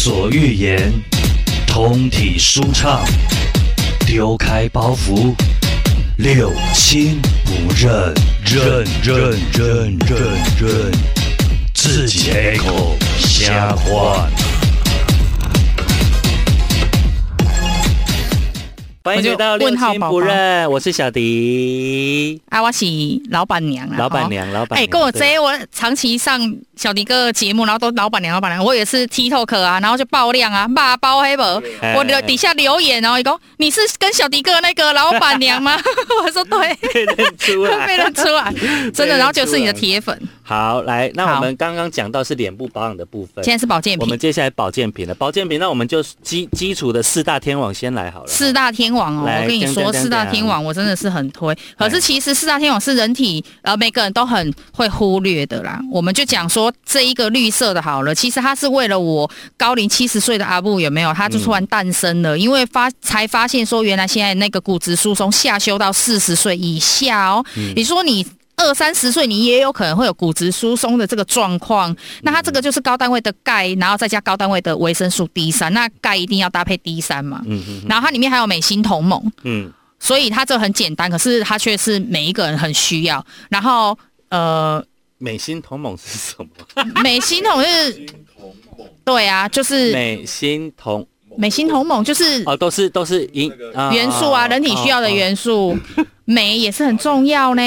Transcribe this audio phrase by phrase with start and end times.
[0.00, 0.92] 所欲言，
[1.66, 3.04] 通体舒畅，
[4.06, 5.34] 丢开包袱，
[6.18, 10.18] 六亲不认，认认认认
[10.56, 10.92] 认，
[11.74, 14.30] 自己开口瞎话。
[19.02, 22.84] 欢迎回到六亲不认，我是小迪啊，我是
[23.30, 24.84] 老板娘啊，老板娘，老板娘。
[24.84, 26.38] 哎，跟我这我长期上
[26.78, 28.64] 小迪哥节目，然后都老板娘，老板娘。
[28.64, 31.42] 我也是 TikTok 啊，然后就爆量啊，骂包黑不？
[31.96, 35.76] 我留底下留言，然后一个你是跟小迪哥那个老板娘吗？
[36.22, 38.54] 我说对， 被认出来， 被认出来，
[38.94, 40.16] 真的，然后就是你的铁粉。
[40.42, 44.00] 好，来，那我们刚刚讲到是脸部保养的部分，现在是保健品。
[44.00, 48.26] 我们接下来保健品了，保健品，那我们就基基础的四大天王先来好了。
[48.28, 51.54] 四大天王哦，我跟你说，四大天王我真的是很推。
[51.76, 55.78] 可是其实四大天王是人体呃每个人都很会忽略的啦。
[55.92, 61.12] 我们就讲说这一个绿色的好了，其实它是为了我高龄七十岁的阿布有没有？
[61.12, 67.44] 它就突然诞生了，因为发才发现说原来现在那个骨质疏松下修到四十岁以下哦。
[67.74, 68.26] 你说你。
[68.60, 71.96] 二三十岁，你也有可能会有骨质疏松的这个状况。
[72.22, 75.72] 那它这个就是高单位的钙，然后再加高单位的维生素 D 三。
[75.72, 77.40] 那钙一定要搭配 D 三嘛。
[77.46, 77.82] 嗯嗯。
[77.88, 79.32] 然后它里面还有美心同盟。
[79.44, 79.72] 嗯。
[80.00, 83.24] 所以它这很简单，可是它却是每一个人很需要。
[83.48, 83.96] 然后
[84.30, 84.84] 呃，
[85.18, 87.02] 美心同盟是什么？
[87.02, 88.06] 美心同是。
[89.04, 93.50] 对啊，就是美心同美心同盟就是哦，都是都是元
[93.92, 95.76] 元素啊，人体需要的元素，
[96.26, 97.62] 镁也是很重要呢。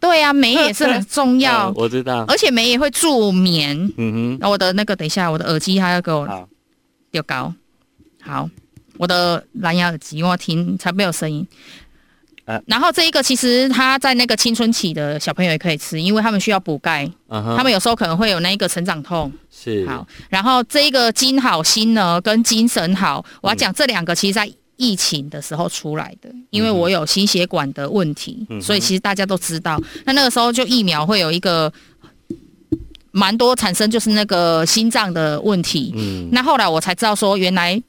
[0.00, 3.76] 对啊，镁也是很重要， 我知道，而且镁也会助眠。
[3.96, 6.48] 嗯哼，我的那个，等一下，我的耳机还要给我
[7.10, 7.52] 调高。
[8.20, 8.48] 好，
[8.98, 11.46] 我的蓝牙耳机我要听才没有声音。
[12.44, 17.10] 呃，然后这一个其实他在那个青春期的小朋友也可以吃，因为他们需要补钙。
[17.28, 19.32] 嗯他们有时候可能会有那个成长痛。
[19.50, 19.86] 是。
[19.86, 24.50] 好，然后这一个金好心呢，跟精神好，我要讲这两个，其实在。
[24.78, 29.80] 疫情的时候出来的，因为我有心血管的问题，所以其实大家都知道。
[30.04, 31.72] 那那个时候就疫苗会有一个
[33.12, 35.92] 蛮多产生，就是那个心脏的问题。
[35.94, 37.80] 嗯，那后来我才知道说，原来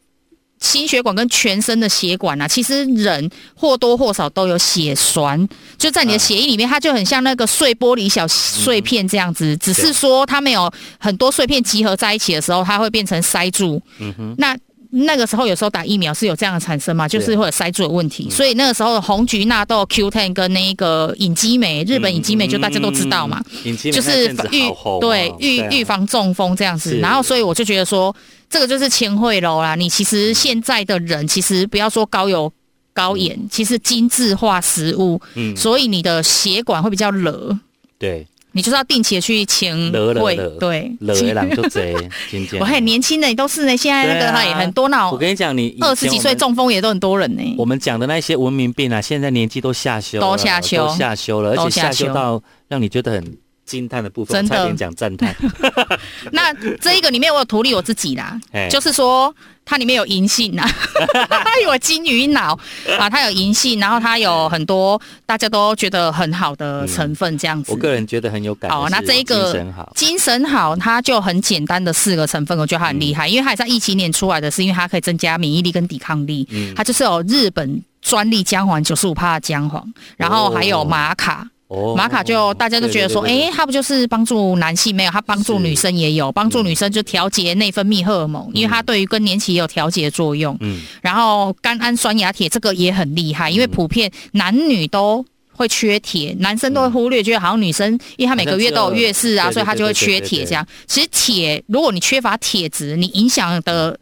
[0.64, 5.48] 心血管跟全身的血管啊，其实人或多或少都有血栓，
[5.78, 13.82] 就在你的血液里面，它就很像那个碎玻璃小碎片这样子，只是说它没有很多碎片集合在一起的时候，它会变成塞住。
[14.00, 14.58] 嗯哼，那。
[14.96, 23.44] 那个时候有时候打疫苗是有这样的产生嘛，就是会有塞住的问题，所以那个时候红菊纳豆 Q ten 跟那个隐基酶，日本隐基酶就大家都知道嘛，
[23.92, 24.70] 就是预
[25.02, 28.16] 对预预防中风这样子，然后所以我就觉得说
[28.54, 32.54] 这个就是千惠喽啦，你其实现在的人其实不要说高油
[32.94, 37.60] 高盐，其实精致化食物，嗯，所以你的血管会比较冷，
[37.98, 38.28] 对。
[38.56, 41.96] 你就是要定期的去清会，对，热的人就贼，
[42.62, 45.12] 我很年轻的都是呢，现在那个他也很多脑。
[45.12, 47.56] 我跟你讲，你二十几岁中风也都很多人呢。
[47.58, 53.38] 我们讲的那些文明病啊，现在年纪都下修，都下修，都下修了，而且下修到让你觉得很。
[53.66, 55.36] 惊叹的部分，差点讲赞叹。
[56.32, 59.34] 那这一个里面我有图例我自己啦，就是说
[59.66, 60.68] 它里面有银杏呐，
[61.30, 62.60] 它有金鱼脑
[63.00, 67.72] 啊，它有银杏，然后它有很多大家都觉得很好的成分，这样子。
[67.72, 68.70] 我个人觉得很有感。
[68.70, 76.46] 好，那这一个精神好，精神好，它就很简单的四个成分，我觉得它很厉害，因为它在疫情年出来的是，因为它可以增加免疫力跟抵抗力。
[76.52, 81.48] 嗯，它就是有日本专利姜黄九十五帕姜黄，然后还有玛卡。
[81.96, 85.12] 玛卡就大家都觉得说，哎，他不就是帮助男性没有？
[85.12, 90.58] 他帮助女生也有帮助女生就调节内分泌荷尔蒙，因为它对于更年期有调节作用。
[90.62, 100.46] 嗯，然后甘氨酸亚铁这个也很厉害，因为普遍男女都会缺铁，男生都会忽略，觉得好像女生，因为她每个月都有月事啊，所以她就会缺铁。
[100.46, 103.98] 这样，其实铁，如果你缺乏铁质，你影响的。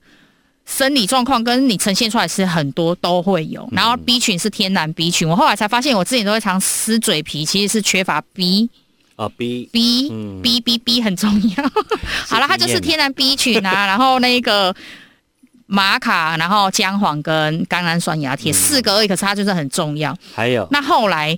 [0.71, 8.69] 生理状况跟你呈现出来是很多都会有，然后 B 群是天然 B 群，我后来才发现我自己都会常撕嘴皮，其实是缺乏 B
[9.17, 10.09] 啊 B B
[10.41, 11.63] B B B 很重要。
[12.25, 14.73] 好了，它就是天然 B 群啊， 然后那个
[15.65, 20.17] 玛卡，然后姜黄跟甘氨酸牙铁四个而已，可是它就是很重要。
[20.33, 21.37] 还有那后来，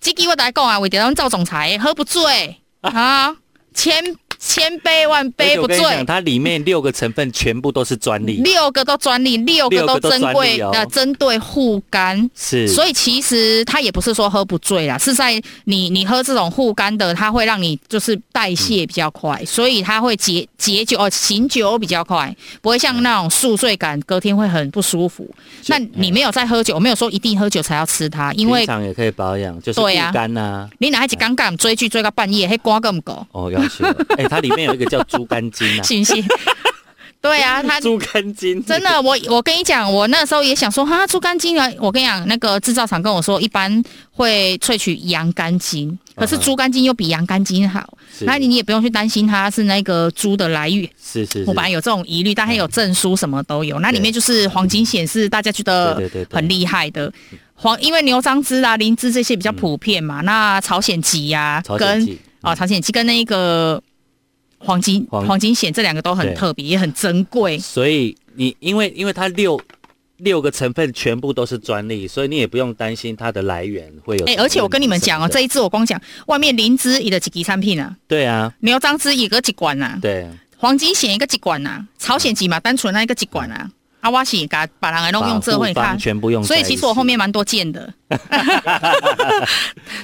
[0.00, 3.36] 这个我来讲啊，为点赵总裁喝不醉 啊，
[3.74, 4.16] 千。
[4.42, 12.28] 千杯万杯不醉，它里面六个成分全部都是专利，六个都专利，六个都珍贵的，针对护肝。
[12.34, 25.28] 是，所以其实它也不是说喝不醉啦，是在你你喝这种护肝的，它会让你就是代谢比较快，所以它会解解酒哦，醒酒比较快，不会像那种宿醉感，隔天会很不舒服。
[25.66, 30.66] 那你没有在喝酒，我没有说一定喝酒才要吃它，因为平常也可以保养，就是护肝呐。
[30.78, 33.84] 你哪一集刚刚追剧追到半夜，还瓜咁狗哦，要去。
[34.30, 36.24] 它里面有一个叫猪肝精啊， 信息
[37.20, 38.64] 对啊， 它猪肝精。
[38.64, 50.88] 真的，我我跟你讲，我那时候也想说，哈，猪肝精啊，我跟你讲，那个制造厂跟我说，一般会萃取羊肝精，可是猪肝精又比羊肝精好，那你也不用去担心它是那个猪的来源。
[50.98, 56.00] 是是，我本来有这种疑虑，但它有证书，什么都有，那里面就是黄金显示，大家觉得
[56.30, 57.12] 很厉害的。
[57.52, 63.82] 黄，因为牛樟芝啊、灵芝这些比较普遍嘛，那朝鲜蓟呀，跟哦朝鲜蓟跟那个。
[64.62, 67.58] 黄金黄金险这两个都很特别，也很珍贵。
[67.58, 69.60] 所以你因为因为它六
[70.18, 74.24] 六个成分全部都是专利，所以你也不用担心它的来源会有。
[74.26, 77.96] 哎，而且我跟你们讲哦，这一次我光讲外面灵芝一个几级产品啊？
[78.06, 79.98] 对啊，牛樟芝一个几管呐？
[80.02, 80.28] 对，
[80.58, 81.86] 黄金险一个几管呐？
[81.98, 83.70] 朝鲜级嘛，单纯那一个几管啊？
[84.00, 86.42] 阿瓦西把把人弄用这会看，全部用。
[86.42, 87.92] 所以其实我后面蛮多件的，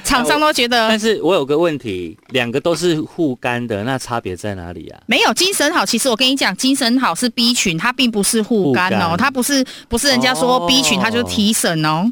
[0.04, 0.88] 厂商都觉得。
[0.88, 5.00] 但是我有个问题，两个都是护肝的，那差别在哪里啊？
[5.06, 12.06] 没有精神好，其实我跟你讲，精神好是 B 群，它并不是护肝哦，它不是不是人家说 B 群，它就是提神哦。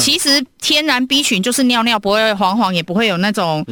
[0.00, 3.62] 其实天然 B 群就是尿尿不会黄黄，也不会有那种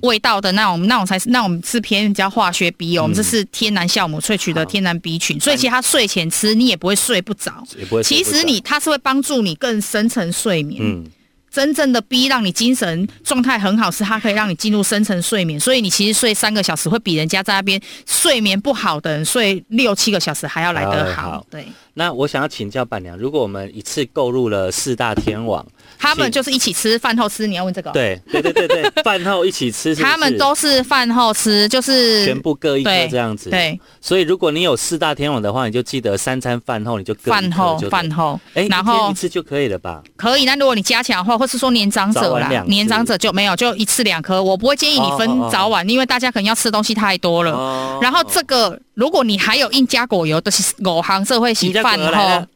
[0.00, 3.02] 味道的那种，那种才是那种是偏人家化学 B 哦。
[3.02, 6.71] 我们这是天然酵母萃取的天然 B 群，所以其实他睡前吃你。
[6.72, 7.62] 也不会睡不着，
[8.02, 10.82] 其实你它是会帮助你更深层睡眠。
[10.82, 11.04] 嗯，
[11.50, 15.60] 真正的 B 让你精神状态很好，是它可以让你进入深层睡眠。
[15.60, 21.46] 所以你其实睡三个小时，会比人家在那边睡眠不好的人睡六七个小时还要来得好。
[21.50, 21.66] 对。
[21.94, 25.64] 那我想要请教板娘，如果我们一次购入了四大天王。
[26.02, 27.92] 他们就是一起吃饭后吃，你要问这个？
[27.92, 29.94] 对对对对对，饭后一起吃。
[29.94, 33.48] 他们都是饭后吃，就是全部各一颗这样子。
[33.50, 40.02] 对，所以如果你有四大天王的话，你就记得三餐饭后你就 饭后饭后，哎，然后一次就可以了吧？
[40.16, 40.44] 可以。
[40.44, 44.42] 那如果你加强的话，或是说年长者啦，年长者就没有，就一次两颗。
[44.42, 47.98] 我不会建议你分早晚，因为大家可能要吃东西太多了。
[48.02, 48.76] 然后这个。
[48.94, 52.46] 如果你还有印加果油，都是我行社会洗饭后，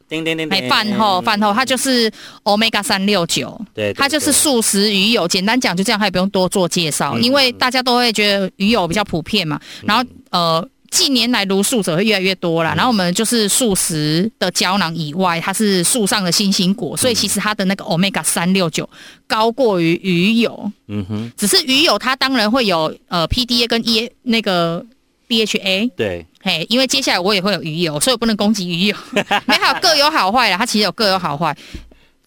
[0.51, 2.11] 哎，饭后饭后，它就是
[2.43, 5.27] omega 三六九，对，它就是素食鱼油。
[5.27, 9.59] 简单讲就这样，它也不用多做介绍，因为大家都会觉得鱼油比较普遍嘛。
[9.83, 12.75] 然后呃，近年来如素者会越来越多了。
[12.75, 18.87] 然后我们就是素食的胶囊以外，它是树上的星星果，所以其实它的那个 omega 三六九
[19.25, 20.71] 高过于鱼油。
[20.87, 24.85] 嗯哼，只是鱼油它当然会有呃 PDA 跟 E 那个。
[25.27, 28.95] BHA 对，嘿，因为接下来我也会有鱼油，所以我不能攻击鱼油，
[29.45, 31.55] 没好各有好坏啦，它其实有各有好坏。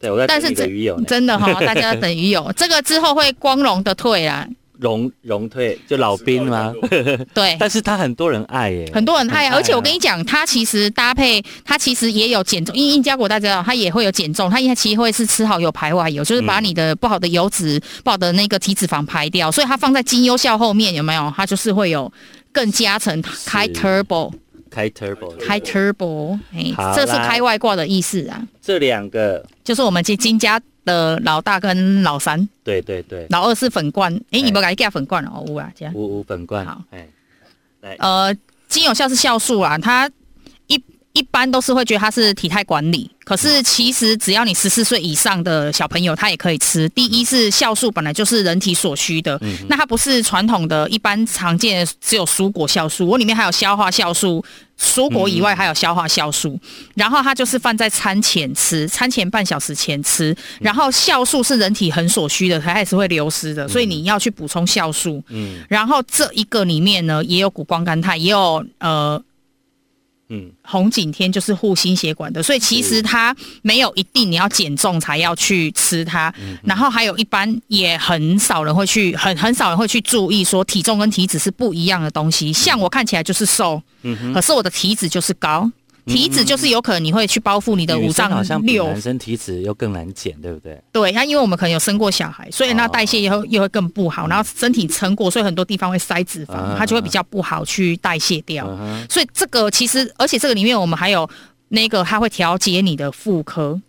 [0.01, 4.47] 对，我在等鱼油，真的哈， 大家等鱼油，这个之后会光荣的退啦。
[4.79, 6.73] 荣荣退就老兵吗？
[7.35, 21.31] 对，但是他很多人爱耶，很多人爱，而且我跟你讲，它其实搭配，它其实也有减重，因为印加果大家知道，它也会有减重，它应该其实会是吃好油排外油，就是把你的不好的油脂、不好的那个体脂肪排掉，所以它放在精优效后面有没有？
[21.37, 22.11] 它就是会有
[22.53, 24.33] 更加成开 turbo，
[24.71, 28.47] 开 turbo，开 turbo，哎，这是开外挂的意思啊。
[28.61, 29.45] 这两个。
[29.65, 30.61] 就是我们金金家。
[30.83, 37.07] 的老大跟老三，对对对，老二是粉罐，哎，你们改加粉罐哦，五啊加五五粉罐，好，哎，
[37.83, 38.35] 来，呃，
[38.67, 40.11] 金有效是酵素啊，它
[41.13, 46.89] 一一般都是会觉得它是体态管理，可是其实只要你十四岁以上的小朋友，他也可以吃。
[46.89, 54.45] 第一是酵素本来就是人体所需的，那它不是传统的一般常见的只有蔬果酵素，我里面还有消化酵素。
[54.77, 56.59] 蔬果以外还有消化酵素，
[56.95, 60.35] 然后它就是放在餐前吃，餐前半小时前吃。
[60.59, 65.23] 然后酵素是人体很所需的，它还是会流失的，所以你要去补充酵素。
[65.29, 69.23] 嗯，然后这一个里面呢，也有谷胱甘肽，也有呃。
[70.31, 76.33] 嗯，红景天就是护心血管的，所以其实它没有一定你要减重才要去吃它。
[76.63, 82.53] 然后还有一般也很少人会去，很很少人会去注意说体重跟体脂是不一样的东西。
[82.53, 83.83] 像我看起来就是瘦，
[84.33, 85.71] 可是我的体脂就是高。
[86.11, 88.29] 体脂就是有可能你会去包覆你的五脏
[88.63, 90.79] 六，男生体脂又更难减，对不对？
[90.93, 98.67] 对，那因为我们可能有生过小孩，所以那代谢又又会更不好，然后身体撑过，所以很多地方会塞脂肪，它就会比较不好去代谢掉。
[99.09, 101.29] 所以这个其实，而且这个里面我们还有
[101.69, 103.81] 那个，它会调节你的妇科。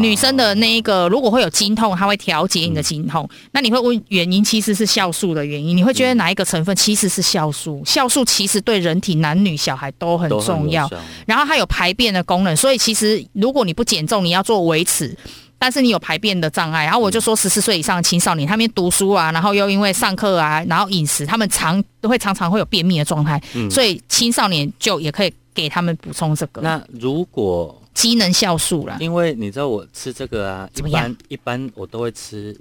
[0.00, 3.28] 女生的那一个，如果会有经痛，它会调节你的经痛。
[3.52, 5.76] 那你会问原因，其实是酵素的原因。
[5.76, 7.80] 你会觉得哪一个成分其实是酵素？
[7.84, 10.90] 酵素其实对人体男女小孩都很重要。
[11.24, 15.16] 然后它有排便的功能，所以其实如果你不减重，你要做维持，
[15.56, 16.84] 但是你有排便的障碍。
[16.84, 23.40] 然后我就说，十四岁以上的青少年，他们读书啊，然后又因为上课啊，然后饮食，他们常都会常常会有便秘的状态。
[23.70, 26.60] 所以青少年就也可以给他们补充这个。
[26.60, 32.54] 那如果机能酵素啦，因为你知道我吃这个啊，一般一般我都会吃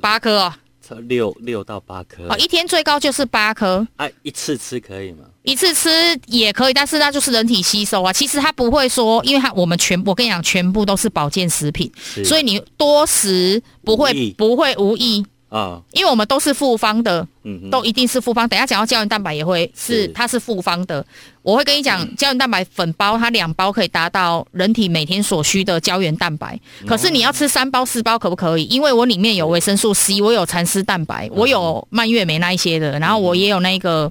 [0.00, 2.26] 八颗哦，测六六到八颗。
[2.28, 5.24] 哦，一天最高就是八颗，啊，一次吃可以吗？
[5.42, 5.90] 一次吃
[6.26, 8.10] 也可以，但是那就是人体吸收啊。
[8.10, 11.92] 其实它不会说，因为它我们全我跟你讲，全部都是保健食品，
[12.24, 18.48] 所以你多食不会不会无益，啊，因为我们都是复方的，嗯哼，都一定是复方。
[18.48, 21.04] 等一下讲到胶原蛋白也会是是它是复方的，
[21.42, 28.64] 我会跟你讲，胶原蛋白粉包它两包可以达到人体每天所需的胶原蛋白，可是你要吃三包四包可不可以？
[28.64, 34.10] 因为我里面有维生素 C，我有蚕丝蛋白，我有蔓越莓那一些的，然后我也有那个。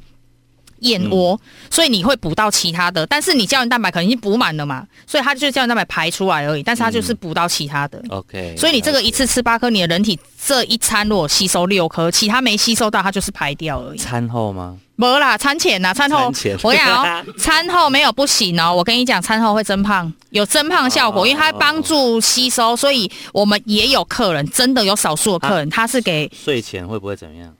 [0.86, 1.40] 燕窝，
[1.70, 8.02] 所以你会补到其他的，但是你胶原蛋白可能已经补满了嘛，所以它就是胶原蛋白排出来而已，但是它就是补到其他的。
[8.10, 13.98] OK，所以你这个一次吃八颗，你的人体这一餐如果吸收六颗，其他没吸收到，它就是排掉而已。
[13.98, 14.78] 餐后吗？
[14.98, 18.74] 没啦，餐前呐，餐后餐前我跟你讲哦，餐后没有不行哦。
[18.74, 22.78] 我跟你讲，餐后会增胖，有增胖效果，哦因为它会帮助吸收。
[22.78, 27.54] 所以我们也有客人，真的有少数的客人，他是给睡前会不会怎么样？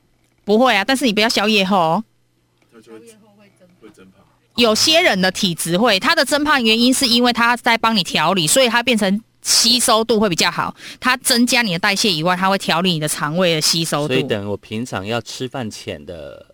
[0.46, 2.04] 不会啊，但是你不要宵夜后哦。
[2.94, 3.06] 它就
[3.38, 3.52] 会
[3.82, 4.24] 会增胖。
[4.56, 10.74] 有些人的体质会，他的增胖原因是因为他在帮你调理，所以他变成吸收度会比较好。
[11.00, 14.14] 它增加你的代谢以外，它会调理你的肠胃的吸收度。
[14.14, 16.46] 所以等我平常要吃饭前的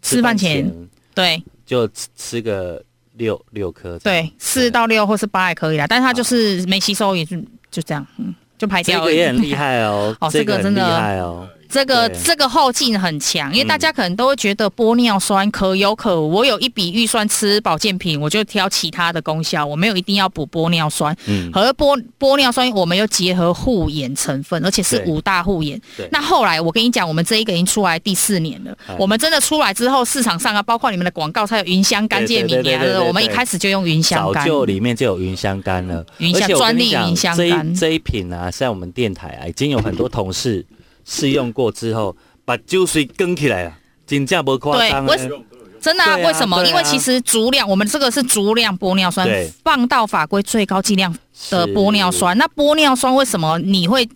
[0.00, 0.72] 吃饭前
[1.14, 2.80] 对就吃吃个
[3.14, 3.98] 六六颗。
[3.98, 7.36] 对，四到六或是八也可以啦，但是它就是没吸收，也就
[7.72, 9.06] 就这样，嗯，就排这掉这。
[9.06, 11.48] 个也很厉害哦， 哦这个很真的厉害哦。
[11.68, 16.30] 这个对这个后劲很强，因为大家可能都会觉得玻尿酸可有可无。
[16.30, 21.14] 我有一笔预算吃保健品，我就挑其他的功效，我没有一定要补玻尿酸。
[21.26, 26.08] 嗯，和玻玻尿酸我们又结合护眼成分，而且是五大护眼对。
[26.10, 28.96] 那后来我跟你讲，我们这一个已经出来第四年了哎。
[28.98, 34.44] 我们真的出来之后，市场上啊，包括你们的广告，才有云香干健敏呀对我们一开始就用云香干。
[34.44, 40.64] 早就里面就有云香干了，云香专利云香这一干这一品啊，在我们电台啊，已经有很多同事
[41.08, 43.72] 试用过之后，把酒水跟起来了，
[44.06, 45.06] 真正不夸张。
[45.06, 45.42] 对为哎
[45.80, 46.16] 真的、啊？
[46.16, 46.62] 为什么？
[46.66, 49.28] 因为其实足量，我们这个是足量玻尿酸，
[49.62, 51.16] 放到法规最高剂量
[51.50, 52.36] 的玻尿酸。
[52.36, 54.06] 那玻尿酸为什么你会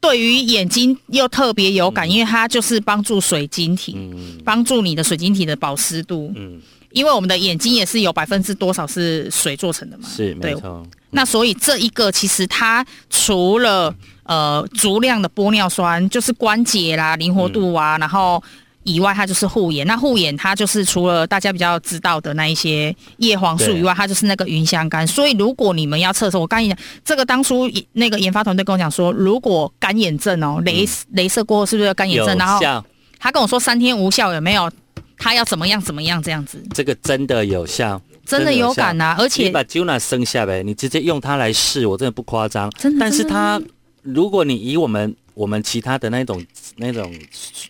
[0.00, 2.10] 对于眼睛又特别有感？
[2.10, 6.32] 因为它就是帮助水晶体，嗯帮助你的水晶体的保湿度。
[6.34, 6.60] 嗯，
[6.90, 10.08] 因为我们的眼睛也是有百分之多少是水做成的嘛？
[10.08, 10.84] 是没错。
[11.10, 13.94] 那所以这一个其实它除了
[14.26, 18.42] 呃足量的玻尿酸，就是关节啦、灵活度啊，然后
[18.82, 19.86] 以外，它就是护眼。
[19.86, 25.06] 那护眼它就是除了大家比较知道的那一些叶黄素以外，它就是那个云香干。
[25.06, 32.36] 所以如果你们要测试，我刚才讲这个当初那个研发团队跟我讲说，如果干眼症哦，镭镭射过后是不是要干眼症？
[32.38, 32.84] 然后效，
[33.18, 34.70] 他跟我说三天无效，有没有？
[35.18, 42.70] 他要怎么样怎么样这样子，这个真的有效，真的有感呐、而且你且把 Juna 生下来，你直接用它来试，我真的不夸张。
[42.78, 43.58] 真的但是它，
[44.06, 46.42] 如果你以我们我们其他的那种
[46.76, 47.12] 那种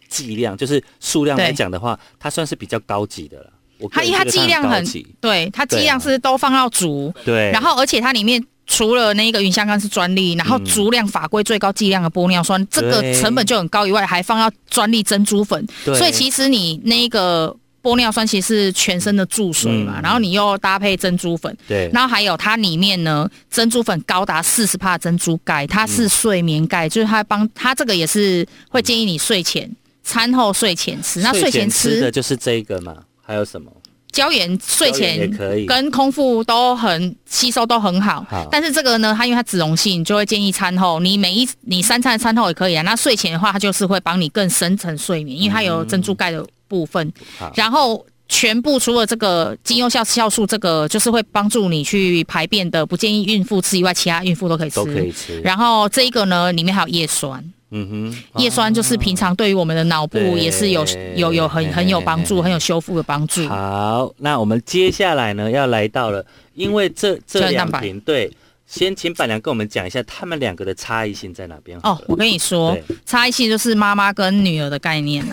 [0.09, 3.51] 剂量，就是数量来讲的话，它算是比较高级的了。
[3.79, 4.85] 我它因为它剂量很
[5.21, 15.95] 对，它剂量是都放到足，对，然后而且它里面除了那个云香干是专利，然后足量法规最高剂量的玻尿酸，这个成本就很高以外，还放到专利珍珠粉，对。
[15.95, 17.57] 所以其实你那个。
[17.87, 29.71] 玻尿酸其实是全身的注水嘛，嗯然后你又搭配珍珠粉，对然后还有它里面呢，珍珠粉高达四十帕珍珠钙，它是睡眠钙，就是它帮它这个也是会建议你睡前、
[30.03, 31.21] 餐后、睡前吃。
[31.21, 33.71] 那睡前吃吃的就是这个嘛，还有什么？
[34.13, 42.83] 胶原睡前也可以跟空腹都很吸收都很好，好但是这个呢，它因为它脂溶性，就会建议餐后，你每一你三餐餐后也可以啊。
[42.83, 47.13] 那睡前的话，它就是会帮你更深层睡眠，因为它有珍珠钙的部分，
[47.55, 48.07] 然后。
[48.29, 54.75] 全部除了这个金优效酵素，这个就是会帮助你去排便的，不建议孕妇吃以外，其他孕妇都可以吃。
[54.75, 55.41] 都可以吃。
[55.43, 63.47] 然后这一个呢，里面还有叶酸，嗯哼，叶酸就是平常对于我们的脑部也是有有有很很有帮助，很有修复的帮助。
[63.49, 68.29] 好，那我们接下来呢要来到了，因为这这两瓶对，
[68.67, 75.25] 先请板娘跟我们讲一下他们两个的差异性在哪边。，哦我跟你说，差异性就是妈妈跟女儿的概念。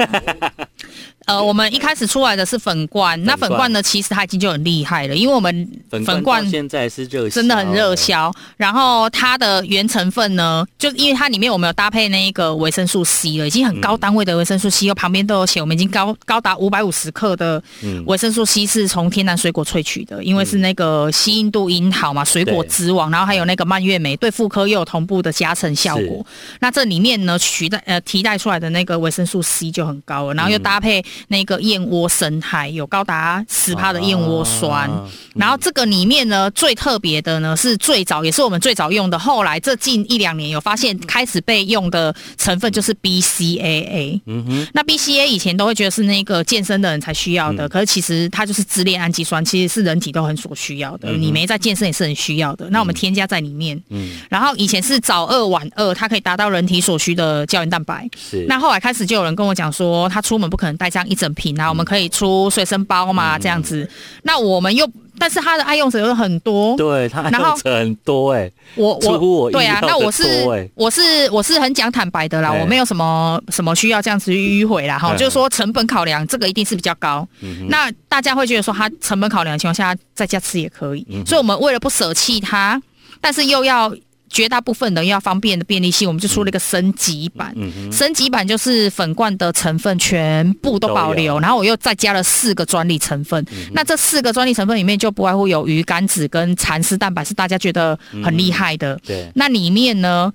[1.26, 7.96] 呃，我们一开始出来的是粉罐，那粉罐呢，其实它已经就很厉害了，因为我们粉粉罐现在是热，真的很热。
[7.96, 8.34] 销。
[8.58, 26.26] 然后它的原成分呢，就因为它里面我们有搭配那一个维生素 C 了，已经很高单位的维生素 C，又旁边都有写，我们已经高高达五百五十克的嗯维生素 C 是从天然水果萃取的，因为是那个西印度樱桃嘛，水果之王，然后还有那个蔓越莓，对妇科又有同步的加成效果。
[26.60, 34.90] 那这里面呢，取代呃提代出来的那个维生素 C 就很高了，然后又搭配那个燕窝生态，有高达十帕的燕窝酸。
[34.90, 44.22] 啊然后这个里面呢，最特别的呢是最早也是我们最早用的，后来这近一两年有发现开始被用的成分就是 BCAA。
[44.28, 51.10] 嗯哼，那 BCA 以前都会觉得是那个健身的人才需要嗯的，可是其实它就是支链氨基酸，其实是人体都很所需要的。
[51.10, 52.70] 嗯你没在健身也是很需要的。
[52.70, 58.08] 那我们添加在里面，嗯，然后以前是早二晚二，它可以达到人体所需的胶原蛋白。
[58.16, 63.16] 是那后来开始就有人跟我讲说，他出门不可能带这样一整瓶啊，我们可以出随身包嗯。
[63.16, 63.88] 嘛，这样子。
[64.24, 72.62] 那我们又，但是它的爱用者有很多，对他然后用者很多哎，我我对啊，那我是我是我是很讲坦白的啦，哎。
[72.62, 77.28] 我没有什么什么需要这样子迂回啦哈，嗯就是说成本考量这个一定是比较高。
[77.42, 82.82] 嗯那大家会觉得说，它成本考量的情况下，在家吃也可以，嗯所以我们为了不舍弃它，
[83.20, 83.94] 但是又要
[84.34, 87.56] 绝大部分的要方便的便利性，我们就出了一个升级版。
[87.92, 93.42] 升级版就是粉罐的成分全部都保留，然后我又再加了四个专利成分。
[93.52, 99.00] 嗯那这四个专利成分里面就不外乎有鱼肝脂跟蚕丝蛋白，是大家觉得很厉害的。
[99.06, 100.34] 对，那里面呢，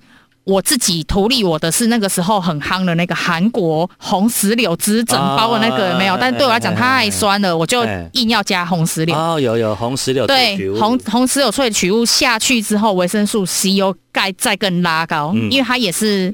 [0.49, 6.17] 我自己图利我的是那个时候很夯的那个韩国红石榴汁整包的那个没有？
[6.19, 9.15] 但对我来讲太酸了，我就哎硬要加红石榴。
[9.15, 16.33] 哦，有有红石榴对红红石榴萃取物下去之后，维生素 C 又钙再更拉高，嗯因为它也是。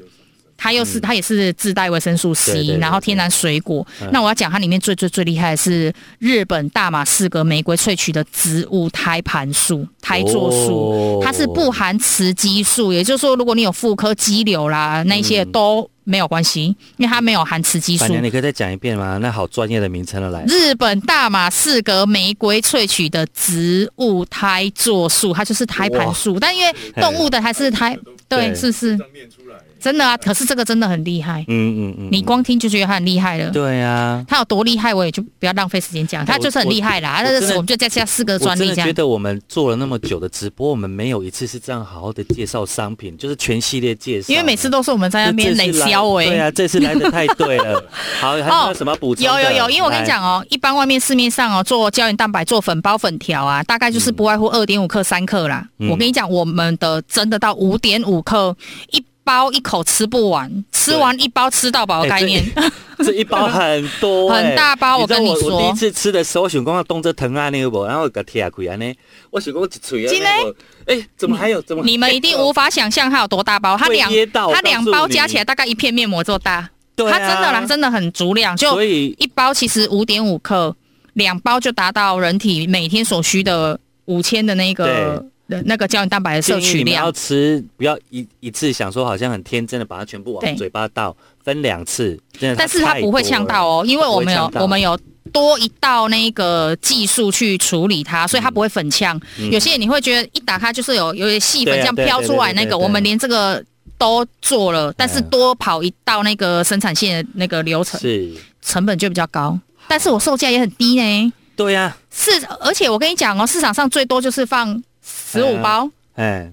[0.56, 3.86] 它又是它也是自带维生素 C，对对对然后天然水果。
[4.00, 4.08] 嗯。
[4.12, 11.20] 那我要讲它里面最最最厉害的是日本大马士革玫瑰萃取的植物胎盘素、胎座素，哦。
[11.22, 16.64] 它是不含雌激素，也就是说，如果你有妇科肌瘤啦，那一些嗯都没有关系，
[16.96, 18.04] 因为它没有含雌激素。
[18.04, 18.10] 板。
[18.12, 19.18] 娘，你可以再讲一遍吗？
[19.20, 27.98] 那好专业的名称了，来，日本大马士革玫瑰萃取的植物胎座素，它就是胎盘素，但因为动物的还是胎，
[28.28, 28.96] 对，对是不是？
[29.12, 30.16] 念出来，真的啊？
[30.16, 33.50] 可是这个真的很厉害，嗯嗯嗯，你光听就觉得他很厉害了。
[33.50, 34.24] 对啊。
[34.26, 37.20] 他有多厉害，我也就不要浪费时间讲，他就是很厉害啦。
[37.22, 38.66] 那我真的我们就再加四个专利我。
[38.66, 44.32] 真的觉得我们做了那么久的直播，我们没有一次是这样好好的介绍商品，就是全系列介绍。
[44.32, 47.84] 因为每次都是我们在那边冷这次来销哎，对啊，这次来的太对了。
[48.20, 49.24] 好，还有什么补充？
[49.24, 55.66] 有有有，因为我跟你，讲哦，一般外面市面上哦做胶原蛋白做粉包粉条啊，大概就是不外乎二点五克三克啦。
[55.78, 58.56] 嗯我跟你讲，我们的真的到五点五克，
[58.90, 62.44] 一包一口吃不完，吃完一包吃到饱的概念。
[63.04, 68.94] 这一包很多、 欸，很大包我我跟你说我第一次吃的时候，我想讲要动这疼啊那个不，然后我给贴开安呢，
[69.30, 70.24] 我想讲一嘴啊真的？
[70.24, 71.60] 那个，哎、怎么还有？
[71.62, 80.74] 怎么你们一定无法想象它有多大包，它两它两包加起来大概一片面膜这么大，对、啊，它真的啦，真的很足量，就一包其实五点五克，
[81.14, 86.86] 两包就达到人体每天所需的五千的那个的那个胶原蛋白的摄取量。
[86.86, 87.12] 你要。
[87.12, 92.56] 吃，不要一一次想说好像很天真的把它全部往嘴巴倒，分两次，真的。
[92.56, 94.98] 但是它不会呛到哦，因为我们有我们有
[95.32, 99.18] 多一道那个技术去处理它，所以它不会粉呛。
[99.38, 99.50] 嗯。
[99.50, 103.64] 有些人你会觉得一打开就是有有些细粉这样飘出来，那个我们连这个
[103.96, 108.30] 都做了，但是多跑一道那个生产线的那个流程，是，
[108.60, 109.58] 成本就比较高。
[109.88, 112.30] 但是我售价也很低呢，对呀、是
[112.60, 116.52] 而且我跟你讲哦，市场上最多就是放十五包，哎，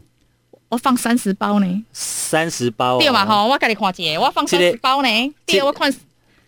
[0.69, 5.93] 我放三十包呢，三十包、哦，对嘛吼，我给你看一下，我放三十包呢，对，我看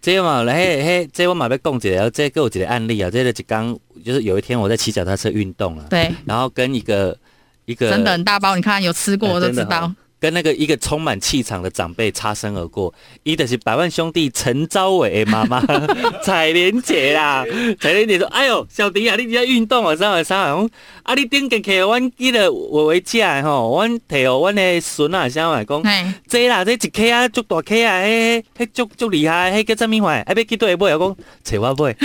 [0.01, 6.13] 这嘛，嘿嘿，这我嘛要讲一个，这个有一个案例啊，这个就刚就是有一天我在骑脚踏车运动啊，对。
[6.25, 7.17] 然后跟一个
[7.65, 9.91] 一个真的很大包，你看有吃过哎我都知道。
[10.25, 15.61] 跟那个一个充满气场的长辈擦身而过，一的是百万兄弟陈昭伟的妈妈
[16.25, 17.45] 彩莲姐啦。
[17.79, 20.67] 彩莲姐说：“哎呦，小迪啊，你在运动啊，啥啊啥啊？
[21.03, 25.79] 啊，你顶个给阮记得维维食的吼，阮摕互阮的孙啊，啥话讲？
[25.83, 30.13] 哎，这啦，这一颗啊，足大颗啊，迄迄足足厉害，迄叫什么话？
[30.13, 31.95] 啊，要去对买，我讲找我买。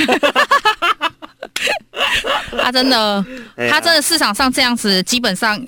[2.50, 3.24] 他 真的，
[3.70, 5.58] 他真的市场上这样子，基本上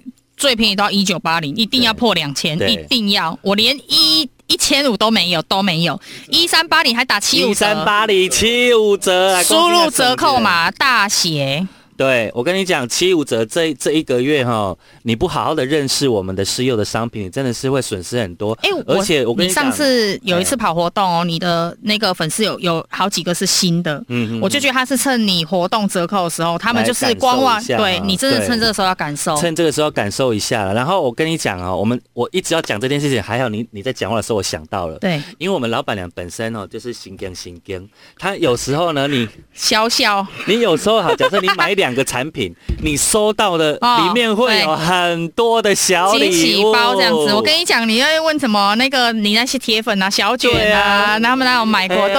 [0.43, 3.39] 最便宜到一九八零，一定要破两千，一定要。
[3.43, 6.01] 我连一一千五都没有，都没有，
[6.31, 11.65] 一三八零还打七五折一三折，八零七五折啊，输入折扣码大写。
[12.03, 18.59] 对，我跟你讲，七五折这这一个月哈，你不好好的认识我们的私幼的商品，你真的是会损失很多。
[18.63, 24.05] 哎、而且我跟讲，你上次有一次跑活动哦，你的那个粉丝有有好几个是新的。
[24.09, 29.37] 嗯我就觉得他是趁你活动折扣的时候，他们就是观望，对啊你真的趁这个时候要感受。
[29.37, 30.75] 趁这个时候感受一下了。
[30.75, 37.89] 然后我跟你讲哦，我们我一直要讲这件事情，还好你你在讲话的时候我想到了，对，因为我们老板娘本身哦就是心惊心惊，
[38.19, 52.17] 她有时候呢，你 笑笑，你有时候好，假设你买两两个产品，你收到的哦里面会有很多的小惊喜礼物包这样子，我跟你讲，你要问什么那个你那些铁粉啊、小卷啊，啊他们那有买过，对，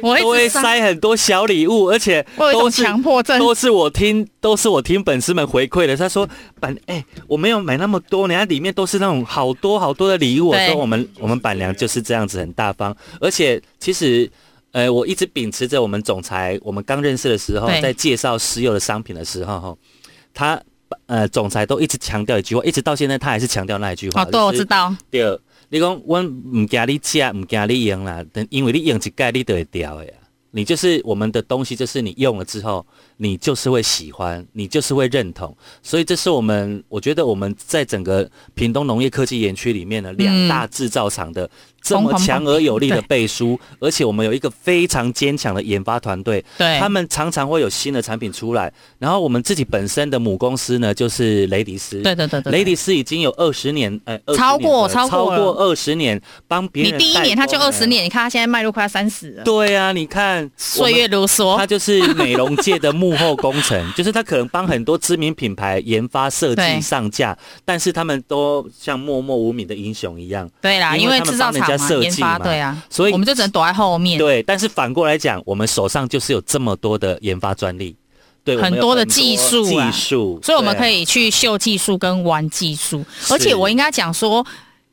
[0.00, 3.38] 我都会塞，很多小礼物，而且我有一种都是强迫症。
[3.40, 5.96] 都是我听，都是我听粉丝们回馈的。
[5.96, 6.28] 他说
[6.60, 12.96] ：“板哎、我没有买那么多，人家里面都是那种好多好多的礼物。”我说：“我们我们板娘就是这样子，很大方。
[13.20, 14.30] 而且其实，
[14.76, 19.76] 呃，我一直秉持着我们总裁，我们刚认识的时候，在介绍石油的商品的时候，哈，
[20.34, 20.62] 他
[21.06, 24.22] 呃总裁都一直强调一句话，一直到现在他还是强调那一句话。
[24.22, 30.12] 哦，对，我知道，对，你讲我唔惊你吃，唔惊你用啦，等因为你用一盖你都会掉的呀。
[30.50, 32.86] 你就是我们的东西，就是你用了之后，
[33.16, 35.56] 你就是会喜欢，你就是会认同。
[35.82, 41.48] 所以这是我们，我觉得我们在整个屏东农业科技园区里面的两大制造厂的
[41.82, 48.72] 这么强而有力的背书，而且我们有一个非常坚强的研发团队，对，他们常常会有新的产品出来。
[48.98, 52.02] 然后我们自己本身的母公司呢，就是雷迪斯。
[52.02, 56.98] 对对对对，雷迪斯已经有二十年，呃超过超过超过二十年，帮别人你。
[56.98, 58.04] 第一年他就二十年。
[58.04, 70.48] 你看他现在迈入快要三十了，对啊，你看岁月如梭他，就是美容界的 幕后工程， 就是他可能帮很多知名品牌研发、设计、上架，但是他们都像默默无名的英雄一样。
[70.62, 77.94] 对啦，因为制造厂家设嘛，研发，计嘛对啊，所以我们就只能躲在后面，对，但是反过来讲，我们手上就是有这么多的研发专利，
[78.42, 79.90] 对，很多的技术啊。
[79.90, 84.46] 技术，所以我们可以去秀技术跟玩技术，而且我应该讲说。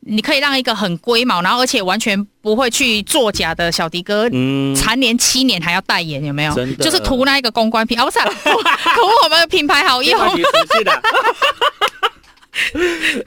[0.06, 6.54] 你可以让一个很龟毛，然后而且完全不会去作假的小迪哥，嗯，蝉联七年还要代言，有没有？
[6.54, 10.20] 真的就是图那一个公关品，啊，不图图我们的品牌好用。
[10.20, 11.02] 没关系持续的。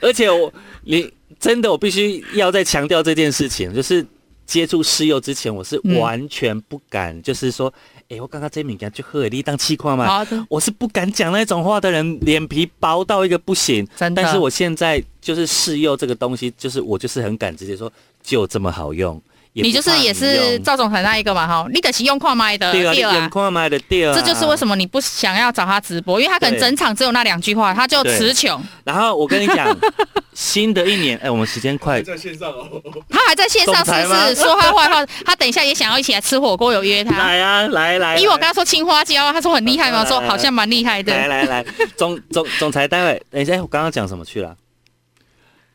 [0.00, 0.52] 而且我，
[0.84, 4.06] 你真的，我必须要再强调这件事情，就是
[4.46, 13.86] 接触试用之前，我是嗯完全不敢，就是说，哎、我刚刚这物件就喝你当气话嘛，好的，我是不敢讲那种话的人，脸皮薄到一个不行。
[13.96, 14.22] 真的。
[14.22, 17.92] 但是我现在就是试用这个东西，就是我就是很敢直接说，
[18.22, 19.20] 就这么好用。
[19.62, 23.28] 你就是也是赵总裁那一个嘛哈，你得是用矿麦的，对啊，你眼啊。
[23.28, 29.76] 眶买的对啊，这就是为什么你不想要找他直播，因为他可能整场只有那两句话，他就词穷，然后我跟你讲，
[30.34, 35.04] 新的一年，哎、我们时间快在线上哦，他还在线上是不是说他坏话？
[35.24, 37.18] 他等一下也想要一起来吃火锅，有约他。
[37.18, 41.12] 来啊，来来，因为我来跟他说青花椒，他说很厉害嘛，我说好像蛮厉害的。
[41.12, 41.64] 来来来，
[41.96, 44.56] 总总总裁，待会等一下，我刚刚讲什么去了？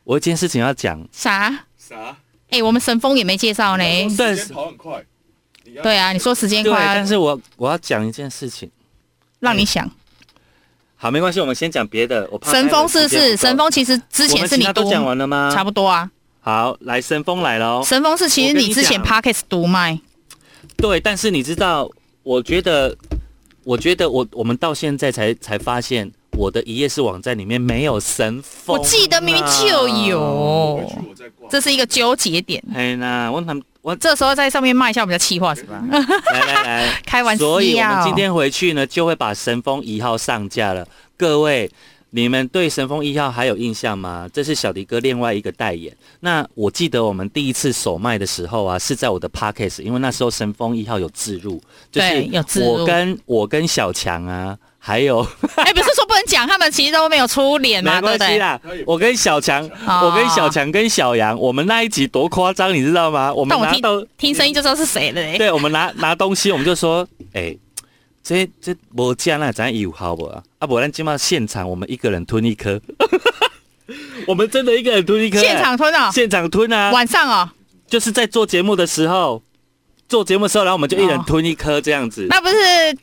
[0.05, 1.65] 我有一件事情要讲，啥？
[1.77, 2.17] 啥？
[2.53, 3.83] 哎、我们神风也没介绍呢。
[4.15, 5.03] 对时间跑很快，
[5.81, 8.69] 对啊，你说时间，快啊，但是我我要讲一件事情。
[9.39, 9.89] 让你想。
[10.95, 12.25] 好，没关系，我们先讲别的。
[12.31, 13.35] 我怕神风是是？
[13.35, 15.51] 神风其实之前是你都，讲完了吗？
[15.53, 16.09] 差不多啊。
[16.39, 17.83] 好，来神风来了哦。
[17.85, 19.99] 神风是其实你你之前讲 Pockets 独卖，
[20.77, 21.89] 对，但是你知道，
[22.21, 22.95] 我觉得，
[23.63, 29.87] 我觉得我我们到现在才才发现，我的一页式网站里面没有神风、我记得明明就。
[29.87, 30.91] 有。
[31.49, 32.63] 这是一个纠结点。
[32.73, 35.83] 哎那我他们我这时候在上面卖一下，我们的气话是吧？
[35.89, 35.99] 来
[36.39, 37.45] 来来， 开玩笑。
[37.45, 40.87] 所以我们今天回去呢，就会把神风一号上架了。
[41.17, 41.69] 各位，
[42.09, 44.27] 你们对神风一号还有印象吗？
[44.33, 45.95] 这是小迪哥另外一个代言。
[46.21, 58.37] 那我记得我们第一次首卖的时候啊，是在我的 Podcast，因为那时候神风一号有自入，就是我跟我跟小强啊，还有哎、不是说不能讲，他们其实都没有出脸嘛，对不对？
[58.37, 63.33] 啦，我跟小强，哦我跟小强跟小杨，我们那一集多夸张，你知道吗？
[63.33, 65.37] 我们但我听拿到听声音就知道是谁了、欸。
[65.37, 67.55] 对，我们拿拿东西，我们就说，哎、
[68.21, 70.43] 这这我加那咱有好不啊？
[70.59, 72.77] 啊，不然今嘛现场我们一个人吞一颗，
[74.27, 77.49] 我们真的一个人吞一颗、现场吞哦，现场吞啊，晚上哦，
[77.87, 79.41] 就是在做节目的时候，
[80.13, 82.27] 做节目的时候，然后我们就一人哦吞一颗这样子。
[82.29, 82.55] 那不是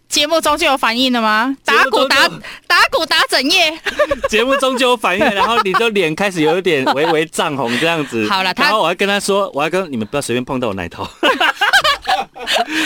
[0.09, 1.53] 节目中就有反应了吗？
[1.64, 2.29] 打鼓打
[2.68, 3.77] 打鼓打整夜，
[4.29, 8.25] 节目中就有反应，然后你就脸开始有一点微微涨红这样子。
[8.31, 11.05] 好了然后我还跟他说，我还跟你们不要随便碰到我奶头。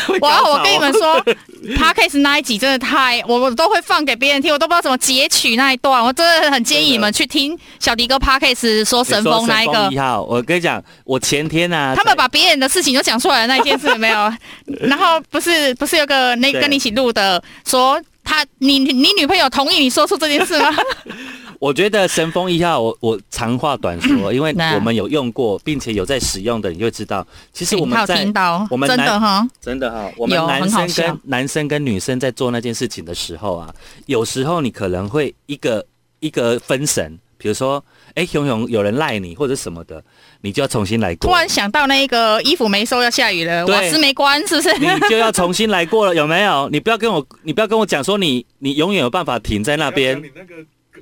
[0.07, 14.33] 会我跟你们说 p a r k a s 那一集真的太，我我都会放给别人听，我都不知道怎么截取那一段，我真的很建议你们去听小迪哥 p a r k a s 说神风那一个你说神风一，号，我跟你讲，我前天啊，他们把别人的事情都讲出来了那一件事有没有？
[14.81, 20.71] 然后不是 不是有个那跟你一起录的说他你你女朋友同意你说出这件事吗？
[21.59, 33.75] 我觉得神风一号，我我长话短说， 因为我们有用过，并且有在使用的，你就知道，其实我们在听到，我们真的哈，真的哈，我们有男很好笑生跟男生跟女生在做那件事情的时候啊，
[34.07, 35.85] 有时候你可能会一个
[36.21, 37.19] 一个分神。
[37.37, 40.03] 比如说，哎，熊熊有人赖你或者什么的，
[40.41, 44.73] 你就要重新来过突，然想到那个衣服没收要下雨了，对瓦斯没关，是不是？
[44.79, 46.71] 你就要重新来过了，有没有？
[46.71, 50.31] 你不要跟我，你不要跟我讲说你你永远有办法停在那边你。
[50.35, 50.55] 那个歌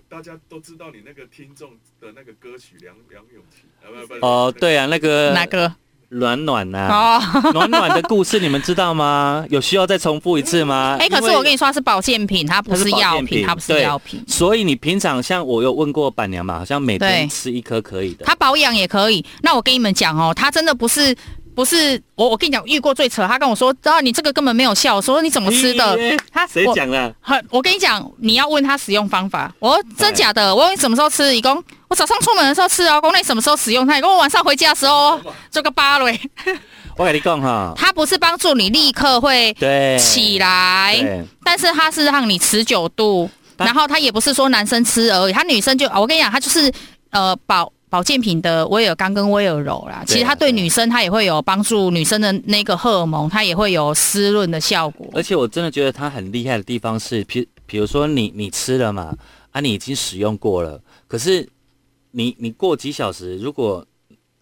[0.08, 5.72] 大家都知道你那个听众的那个歌曲梁梁咏琪，啊不不哦，对啊，那个哪个？
[6.14, 7.18] 暖暖呐、哦，
[7.54, 9.46] 暖暖的故事你们知道吗？
[9.48, 10.94] 有需要再重复一次吗？
[11.00, 14.22] 哎，可是我跟你说，它是保健品，它不是药品品，它不是药品。
[14.28, 18.26] 所以你平常像我有问过板娘嘛，好像每天吃一颗可以的。
[18.26, 19.24] 它保养也可以。
[19.40, 21.16] 那我跟你们讲哦，它真的不是
[21.54, 26.18] 不是我我跟你讲遇过最扯，他跟我说，然啊你这个根本没有效，我说你怎么吃的咦？
[26.32, 27.14] 他谁讲的？
[27.20, 29.52] 很，我跟你讲，你要问他使用方法。
[29.58, 31.36] 我说真假的，我问你什么时候吃？
[31.36, 33.98] 一共我早上出门的时候吃哦，公那什么时候使用它？
[33.98, 36.18] 一共我晚上回家的时候做个芭蕾，
[36.96, 46.72] 我跟你讲哈，它不是帮助你立刻会对，起来，但是它是让你持久度，然后它也不是说男生吃而已，他女生就我跟你讲，它就是
[47.10, 47.70] 呃保。
[47.92, 55.06] 保健品的威尔刚跟威尔柔啦，其实它对对女生它也会有帮助，女生的那个荷尔蒙它也会有湿润的效果。
[55.12, 59.14] 而且我真的觉得它很厉害的地方是，比比如说你你吃了嘛，
[59.50, 61.46] 啊，你已经使用过了，可是
[62.12, 63.86] 你你过几小时，如果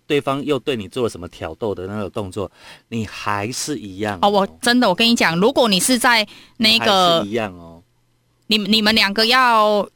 [0.06, 2.48] 对方又对你做了什么挑逗的那个动作，
[2.86, 6.24] 你还是一样哦，我真的我跟你讲，如果你是在
[6.56, 7.82] 那个是一样哦，
[8.46, 9.88] 你们你们两个要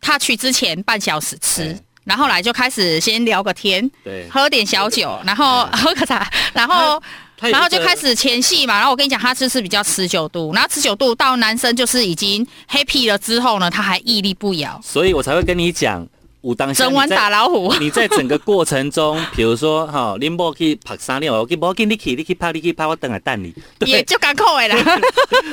[0.00, 7.00] 他去之前半小时吃对，然后来就开始先聊个天，对，喝点小酒，然后喝个茶，然后
[7.38, 7.94] 然后就开。
[8.00, 8.76] 始前戏嘛。
[8.76, 16.06] 然后我跟你讲，他就是比较持久度，然后持久度到男生就是已经 happy 了之后呢，他还屹立不摇，所以我才会跟你讲，
[16.42, 17.72] 武当下整晚你打老虎。
[17.80, 23.54] 你在整个过程中，比如说哈，林波去拍三料，我给我给你去，你去拍，你去拍，我等来带你。
[23.78, 24.76] 对，也就赶快啦，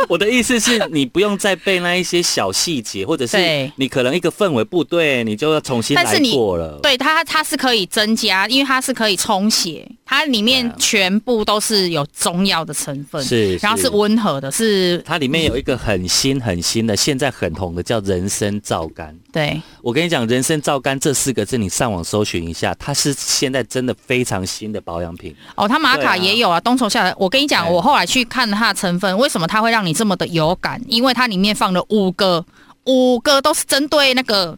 [0.07, 3.37] 我的意思是你不用再被那一些小细节，或者是
[3.75, 6.79] 你可能一个氛围不对，你就要重新来过了。
[6.81, 19.13] 对它它是可以增加，因为它是可以充血，它里面全部都是有中药的成分，是，然后是温和的，是它里面有一个很新很新的，现在很红的叫人参皂苷。
[19.31, 19.61] 对。
[19.81, 25.35] 我跟你讲，人参皂苷这四个字，你上网搜寻一下，它是现在真的非常新的保养品。
[25.55, 27.13] 哦，它玛卡也有啊，东筹下来。
[27.17, 30.81] 我跟你讲，哎我后来去看它的成分，为什么它会让你这么的有感？
[30.87, 32.45] 因为它里面放了五个，
[32.85, 34.57] 五个都是针对那个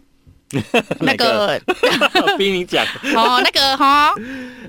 [0.99, 1.61] 那个
[2.15, 2.83] 我 逼你讲，
[3.15, 4.13] 哦，那个哈、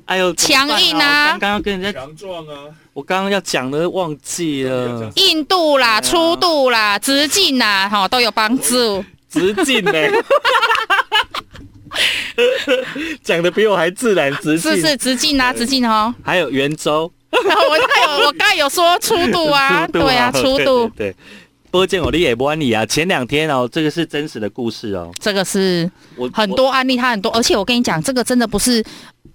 [0.04, 9.02] 哎呦，强硬啊刚刚要跟人家，强壮啊，我刚刚要讲的忘记了，硬度啦、粗度啦、直径啦，哈、都有帮助。
[9.30, 9.92] 直径呢？
[13.22, 16.14] 讲的比我还自然，直径是是直径啊，直径哦。
[16.22, 21.10] 还有圆周 然后我刚有我刚有说 粗度啊，对啊，粗度，对。
[21.10, 21.16] 对
[21.70, 22.84] 波见我的也不安你啊！
[22.84, 25.08] 前两天哦，这个是真实的故事哦。
[25.20, 28.82] 这个是我很多案例，它很多，而且我跟你讲，这个真的不是。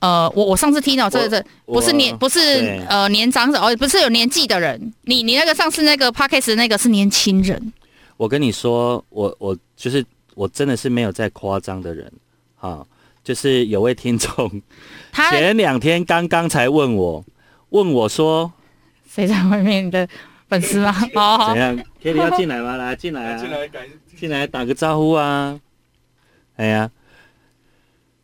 [0.01, 7.71] 呃，我我上次听到这个这不是年不是呃年长者哦，不是有年纪的人，你你那个上次那个 p a c k a g e 那个是年轻人，
[8.17, 12.11] 我跟你说，我我就是我真的是没有在夸张的人，
[12.55, 12.85] 哈，
[13.23, 14.61] 就是有位听众
[15.11, 17.23] 他前两天刚刚才问我，
[17.69, 18.51] 问我说
[19.07, 20.07] 谁在外面的
[20.47, 20.95] 粉丝吗？
[21.15, 22.77] 哦怎，样，Kitty 要进来吗？
[22.77, 25.59] 来进来啊，进来感进来打个招呼啊！
[26.55, 26.89] 哎呀，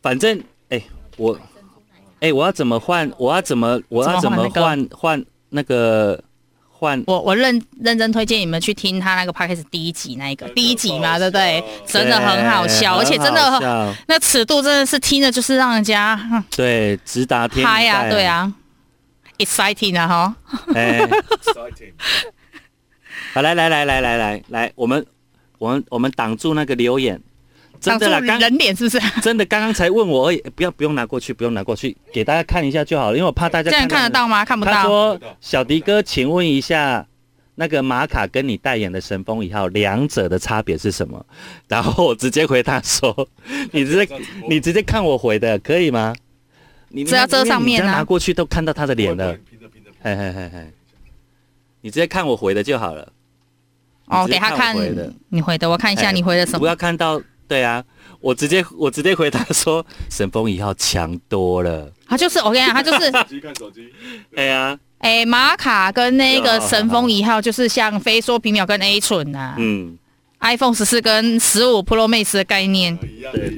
[0.00, 0.82] 反正哎、
[1.16, 1.38] 我
[2.20, 3.10] 哎、我要怎么换？
[3.18, 6.22] 我要怎么我要怎么换换那个
[6.82, 7.00] 换？
[7.06, 11.62] 我我认认真推荐你们去听他那个 p a c k a e 第一集那一个第一集嘛，对不对？
[11.86, 16.18] 真的很好笑，而且真的那尺度真的是听着就是让人家
[16.50, 18.52] 对直达天嗨呀，对，啊
[19.38, 20.36] ，exciting 啊哈。
[20.74, 20.98] 哎。
[20.98, 21.92] exciting，
[23.32, 25.06] 好，来来来来来来来，我们
[25.58, 27.20] 我们我们挡住那个留言，
[27.82, 29.20] 真的啦，刚人脸是不是？
[29.20, 34.44] 真的刚刚才问我而已，不要不用拿过去，不用拿过去，给大家看一下就好了，因为我怕大家这样看得到吗？
[34.44, 34.72] 看不到。
[34.72, 37.04] 他说看不到：“小迪哥，请问一下，
[37.56, 41.26] 那个玛卡跟你代言的神风一号，两者的差别是什么？”
[41.66, 43.28] 然后我直接回他说
[43.72, 44.16] ：“你直接
[44.48, 46.14] 你直接看我回的，可以吗？”
[46.94, 49.34] 你这要遮上面拿过去都看到他的脸了，
[50.02, 50.70] 嘿嘿嘿嘿，
[51.80, 53.10] 你直接看我回的就好了。
[54.06, 55.10] 哦，给他看回的。
[55.30, 56.66] 你回的，我看一下哎你回的什么不。
[56.66, 57.82] 要看到，对啊，
[58.20, 61.92] 我直接我直接回答说，神风一号强多了。
[62.06, 63.88] 他就是我跟你讲，他就是手机看手机，
[64.36, 69.96] 哎呀，哎玛卡跟那个神风一号，就是像飞梭皮秒跟 A 蠢呐嗯，
[70.42, 72.98] ，iPhone 十四跟十五 Pro Max 的概念，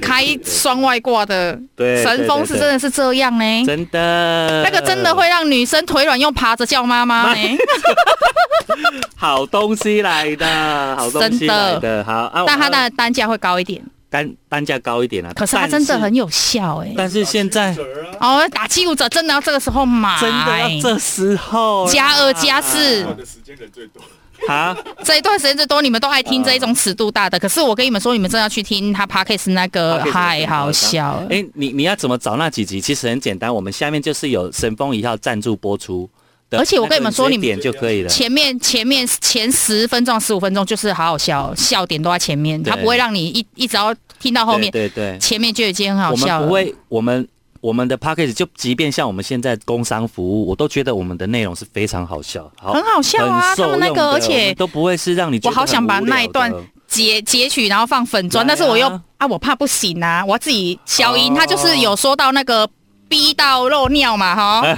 [0.01, 3.65] 开双外挂的对，神风是真的的是这样呢。
[3.65, 7.57] 真的，那个真的会让女生腿软，又爬着叫妈妈呢。
[9.15, 10.45] 好东西来的，
[10.95, 13.81] 好东西来的，好啊，但它的的单价会高一点。
[14.07, 15.33] 单单价高一点啊。
[15.35, 24.01] 可是它真的很有效哎、但是现在打七五折啊哦，打七五折真的要这个时候买，真的要这时候啦加二加四的时间人最多。
[24.47, 27.39] 啊，这一段时间最多，你们都爱听这一种尺度大的。
[27.39, 31.27] 可是我跟你们说，你们真的要去听他 podcast 那个太好笑了。
[31.29, 32.79] 哎、你你要怎么找那几集？
[32.79, 36.09] 其实很简单，我们下面就是有神风一号赞助播出
[36.49, 38.09] 的，而且我跟你们说你们点就可以了。
[38.09, 46.41] 前面前面前十分钟、十五分钟就是好好笑，笑点都在前面，他不会让你一一直要听到后面，对对对，前面就已经很好笑了。
[46.41, 47.27] 们不会，我们
[47.65, 56.53] 我们的 p a c k a g e 就即便像我们现在工商服务，我都觉得我们的内容是非常好笑，好很好笑啊，他们那个，而且都不会是让你觉得我好想把那一段
[56.87, 58.47] 截截取，然后放粉砖，啊。
[58.47, 61.33] 但是我又啊，我怕不行啊，我要自己消音。
[61.33, 61.35] 哦。
[61.39, 62.69] 他就是有说到那个
[63.09, 64.61] 逼到漏尿嘛，哈，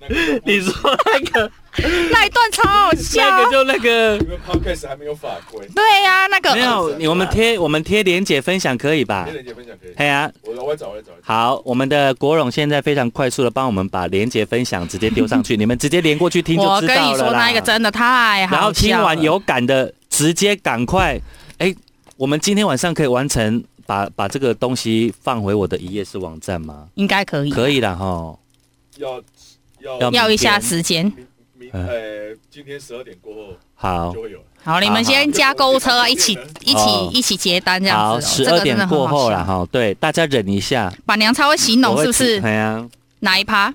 [0.00, 0.74] 那个那个，你说
[1.06, 1.50] 那个
[2.10, 3.22] 那一段超好笑。
[3.22, 9.34] 那个就那个因为 podcast 还没有法规，对呀、那个没有，你我们贴我们贴连结分享可以吧跟？
[9.34, 9.92] 人家分享可以。
[9.96, 11.12] 嘿呀、我找，我来找。
[11.22, 17.12] 好，我们的国荣现在非常快速的帮我们把连结分享直接丢上去， 你们直接连过去听就我跟知道了啦。
[17.12, 18.56] 你说，那一个真的太好笑了。
[18.56, 21.20] 然后听完有感的，直接赶快，
[21.58, 21.74] 哎，
[22.16, 26.88] 我们今天晚上可以完成把把这个东西放回我的一页式网站吗？
[26.94, 28.36] 应该可以，可以了哈。
[28.96, 29.22] 要
[29.80, 31.10] 要要要一下时间。
[31.72, 34.44] 呃，今天十二点过后好就会有了。
[34.62, 38.44] 好，你们先加购物车啊，一起一哦起一起结单这样好，子、哦。
[38.44, 39.44] 十二点这个真的很过后了。
[39.44, 39.66] 哈。
[39.70, 40.92] 对，大家忍一下。
[41.04, 42.46] 把娘超会形容我会是不是提？
[42.46, 42.88] 哎呀，
[43.20, 43.72] 哪一趴？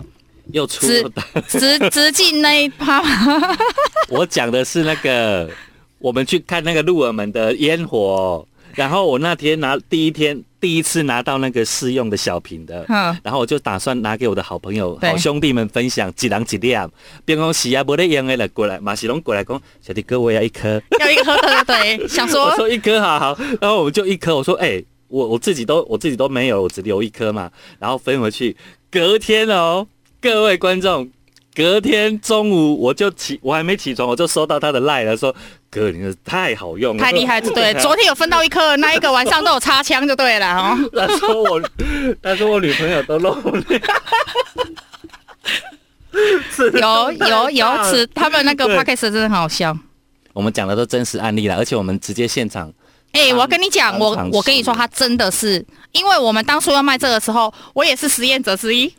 [0.52, 1.12] 又出直
[1.48, 3.58] 直直进那一趴吗？
[4.10, 5.50] 我讲的是那个，
[5.98, 16.75] 我们去看那个鹿耳门的烟火，然后我那天拿第一天第一次拿到那个试用的小瓶的，嗯，然后我就打算拿给我的好朋友、好兄弟们分享，几人几粒，
[17.23, 28.55] 边讲洗啊，无咧用的了过来，马西龙过来讲，小弟哥我要一颗，要一个喝的，对对，想我说说一颗好好，然后我们就一颗，我说哎、我我自己都我自己都没有，我只留一颗嘛，然后分回去，
[28.91, 29.88] 隔天哦，
[30.21, 31.09] 各位观众。
[31.57, 35.33] 隔天中午我就起，我还没起床，我就收到他的赖了，说
[35.75, 40.77] 哥，你是太好用了，太厉害了，对，昨天有分到一颗，那一个晚上都有插枪就对了哦。
[40.95, 41.61] 他说我，
[42.23, 43.35] 他说我女朋友都漏
[43.67, 43.81] 泪，
[46.79, 49.77] 有有有，此他们那个 podcast 真的很好笑。
[50.31, 52.71] 我们讲的都真实案例了，而且我们直接现场，
[53.11, 58.93] 哎、我要跟你讲，我我跟你说，他真的是，因为我们当初要卖这个时候，我也是实验者之一，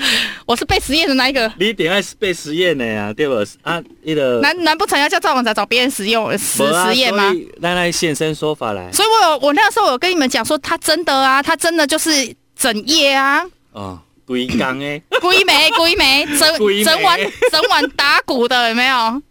[0.46, 1.50] 我是被实验的那一个。
[1.58, 3.34] 你顶爱是被实验的呀，对不？
[3.62, 7.32] 啊，那个难难不成要叫赵王仔找别人实用实没啊实验吗？
[7.60, 8.90] 来来现身说法来。
[8.92, 17.18] 所以我有我那时候有跟你们讲说，他真的啊，他真的就是整夜啊，哦，龟缸诶， 龟眉龟眉整整晚
[17.50, 19.22] 整晚打鼓的有没有？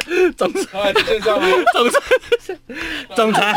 [0.36, 1.48] 总他还在线上吗？
[1.72, 2.00] 总裁，
[3.16, 3.52] 总裁，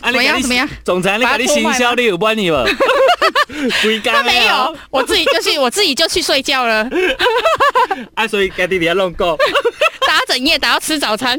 [0.00, 0.68] 啊怎么样怎么样？
[0.84, 2.64] 总裁，你把看你行销你有关你吗？
[4.04, 6.88] 他没有，我自己就去 我自己就去睡觉了，
[8.14, 9.36] 啊，所以家弟你要弄够。
[10.06, 11.38] 打整夜打到吃早餐。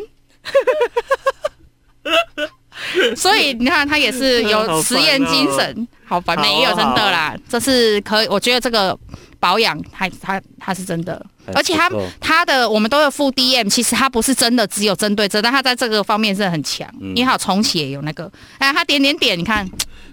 [3.15, 8.97] 所以你看，他也是有实验精神，好烦好没有真的啦，这是可以，我觉得这个
[9.39, 19.67] 保养还他他是真的，还而且他他的我们都有付 DM，其实他不是真的只有针对这，但他在这个方面是很强，嗯因为他有重写有那个，哎，他点点点，你看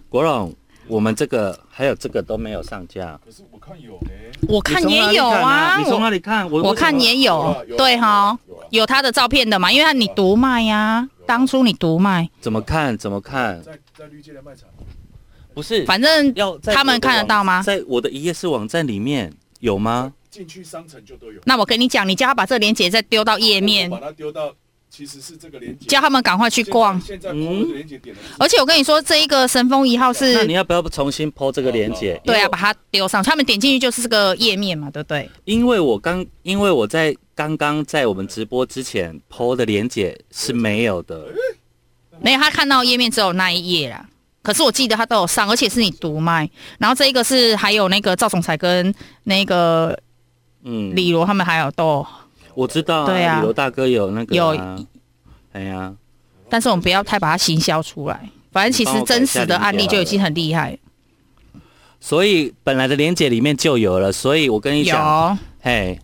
[0.09, 0.55] 国荣，
[0.87, 3.19] 我们这个还有这个都没有上架。
[3.25, 4.11] 可是我看有呢。
[4.47, 6.49] 我看也有啊你从哪我里看？
[6.49, 8.39] 我我看也有对哈
[8.71, 12.97] 有他的照片的嘛，因为他你独卖呀，当初你独卖，怎么看？
[12.97, 13.61] 怎么看？
[13.65, 14.69] 在在绿界的卖场，
[15.55, 20.13] 不是，反正要他们看得到吗在我的一页式网站里面有吗？
[20.31, 21.41] 进去商城就都有。
[21.45, 24.55] 那我跟你讲，你叫他把这个链接再丢到页面我，把它丢到，
[24.91, 25.87] 其实是这个链接。
[25.87, 27.01] 叫他们赶快去逛。
[27.01, 32.21] 现在现在光这个链接点的是，而且我跟你说，这一个神风一号是那是你，要不要重新 PO 这个链接？
[32.25, 35.31] 对啊，把它丢上去，他们点进去就是这个页面嘛，对不对？
[35.45, 41.29] 因为我刚，因为我在刚刚在我们直播之前 PO 的链接是没有的。
[42.21, 44.09] 没有，他看到页面只有那一页啦。
[44.41, 46.49] 可是我记得他都有上，而且是你独卖。
[46.79, 48.93] 然后这一个是还有那个赵总裁跟
[49.25, 49.97] 那个
[50.65, 52.07] 嗯，李罗他们还有都，
[52.55, 53.39] 我知道、啊，对啊。
[53.39, 54.57] 李罗大哥有那个、有。
[54.57, 54.79] 啊，
[55.53, 55.95] 哎呀，
[56.49, 58.29] 但是我们不要太把它行销出来。
[58.51, 60.77] 反正其实真实的案例就已经很厉害，
[62.01, 65.39] 所以本来的连接里面就有了，所以我跟你讲，有。
[65.61, 66.01] 嘿，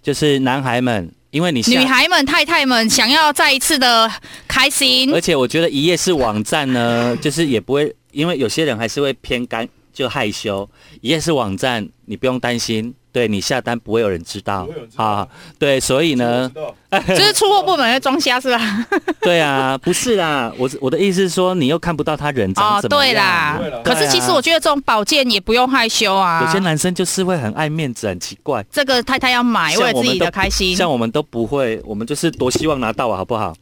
[0.00, 4.10] 就是男孩们，因为你下女孩们、太太们想要再一次的
[4.46, 5.12] 开心。
[5.12, 10.66] 而，且我觉得一夜式网站呢， 就是也不会，因为有些人还是会偏干，就害羞。
[11.00, 15.26] 一夜式网站你不用担心，对你下单不会有人知道啊。
[15.58, 16.50] 对，所以呢
[17.08, 18.86] 就是出货部门在装瞎是吧？
[19.20, 23.12] 对啊，不是啦，我我的意思是说，你又看不到他人长哦，怎么样。
[23.12, 23.80] 对啦对啦。
[23.84, 26.42] 可是其实我觉得这种保健也不用害羞啊。
[26.44, 28.64] 有些男生就是会很爱面子，很奇怪。
[28.70, 30.74] 这个太太要买，为了自己的开心。
[30.74, 33.54] 像我们都不会，我们就是多希望拿到啊，好不好？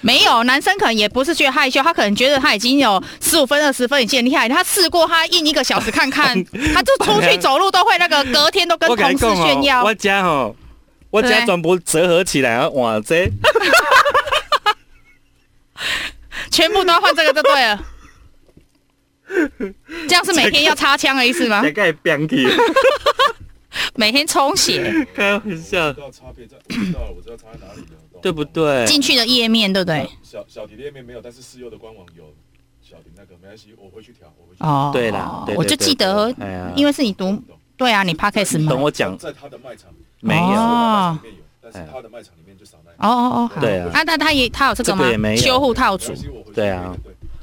[0.00, 6.42] 没有男生可能也不是觉得害羞，他可能觉得他已经有十五分、二十分已经很厉害，他试过他印一个小时看看，
[6.74, 9.84] 他就出去走路都会那个，隔天都跟同事炫耀。
[9.84, 10.56] 我家吼，
[11.10, 13.28] 我家全部折合起来啊，哇这。
[16.50, 17.80] 全部都要换这个就对了。
[20.08, 21.62] 这样是每天要插枪的意思吗？
[23.94, 25.06] 每天充血。
[25.14, 25.92] 开玩笑。
[25.92, 28.44] 知，道差别在，我知道了，我知道差在哪里了，懂对不？
[28.44, 28.84] 对？
[28.86, 30.08] 进去的页面，对不对？
[30.22, 32.24] 小小迪的页面没有，但是私优的官网有
[32.82, 34.68] 小迪那个，没关系，我回去调，我回去调。
[34.68, 37.42] 哦，对啦我就记得哎呀，因为是你读，
[37.76, 38.70] 对啊，你 podcast 嘛。
[38.70, 39.90] 等我讲在他的卖场
[40.20, 43.60] 没有，哦里面有，但是他的卖场里面就少那一哦哦哦，好。
[43.60, 45.04] 对啊啊，那他也他有这个吗
[45.36, 46.12] 修护套组
[46.54, 46.94] 对啊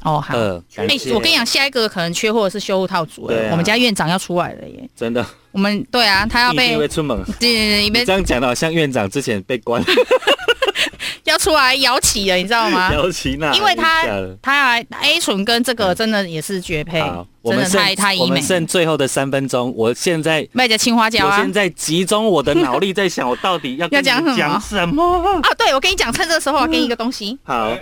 [0.04, 0.38] 哦，好。
[0.38, 4.90] 哎、我跟你讲，下一个可能缺货的是修护套组、哎、我们家院长要出来了耶。
[4.96, 7.18] 真的，我们对啊，他要被出门。
[7.40, 9.82] 对对对，你被这样讲的好像院长之前被关，
[11.26, 12.92] 要出来摇旗了，你知道吗？
[12.94, 14.04] 摇旗呐，因为他
[14.42, 18.42] 他要 A 醇跟这个真的也是绝配好，，我真的太太医美我们。
[18.42, 21.52] 剩最后的三分钟，我现在卖着青花椒啊我现！
[21.54, 25.04] 在集中我的脑力在想，我到底要跟你要讲什么讲什么？
[25.42, 27.38] 啊，对，我跟你讲，趁这个时候我给你一个东西。
[27.44, 27.80] 好哎，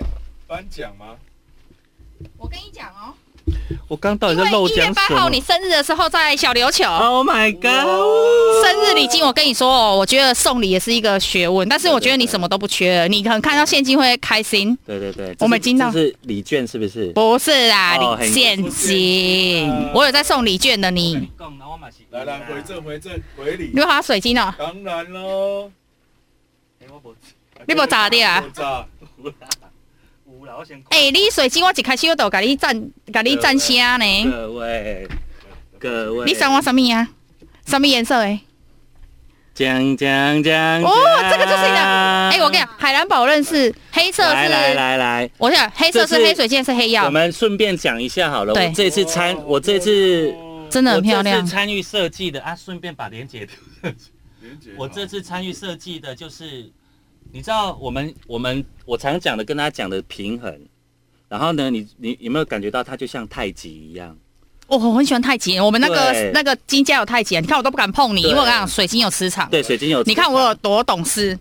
[0.47, 1.07] 颁奖吗？
[2.37, 3.13] 我跟你讲哦，
[3.87, 6.83] 我刚到底因为在漏一月八号你生日的时候在小琉球。
[6.85, 8.63] ？Oh my god！
[8.63, 14.77] 生日礼金，我跟你说哦，我觉得送礼也是一个学问，但是我觉得你什么都不缺了，你可能看到现金会开心。
[14.85, 17.11] 对对对，我们已经到这是礼券是不是？
[17.13, 21.29] 不是啦，哦很礼现金，我有在送礼券的你。
[22.11, 25.71] 来来，回正回正回礼你，有好水晶哦，当然喽。
[27.65, 28.43] 你无炸的啊
[30.89, 34.31] 哎、你水晶我一开始我都给你赞，给你赞声呢。
[34.31, 35.07] 各位
[35.79, 37.07] 各位，你送我什么呀？
[37.65, 38.39] 什么颜色的？
[39.53, 40.91] 讲讲讲哦，
[41.31, 41.79] 这个就是你的。
[41.79, 48.53] 哎、我跟你讲，海蓝宝认识，黑色是，来来来来，我跟你讲，黑色是黑水晶，是黑曜我，们顺便讲一下好了。
[48.53, 50.33] 对我这次参，我这次
[50.69, 51.51] 真的很漂亮次。
[51.51, 53.47] 参与设计的啊，顺便把链接
[54.41, 56.69] 连结我这次参与设计的就是，
[57.31, 60.59] 你知道我们我们我常讲的跟他讲的平衡，
[61.29, 64.15] 然后呢，你你有没有感觉到它就像太极一样？
[64.67, 69.49] 哦，我很喜欢太极，我们那个那个金家有太极，你看我都不敢碰你，因为我讲，水晶有磁场。
[69.49, 71.37] 对，水晶有，你看我有多懂事。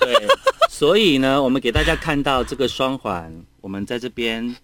[0.00, 0.26] 对，
[0.70, 4.56] 所以呢，我们给大家看到这个双环，我们在这边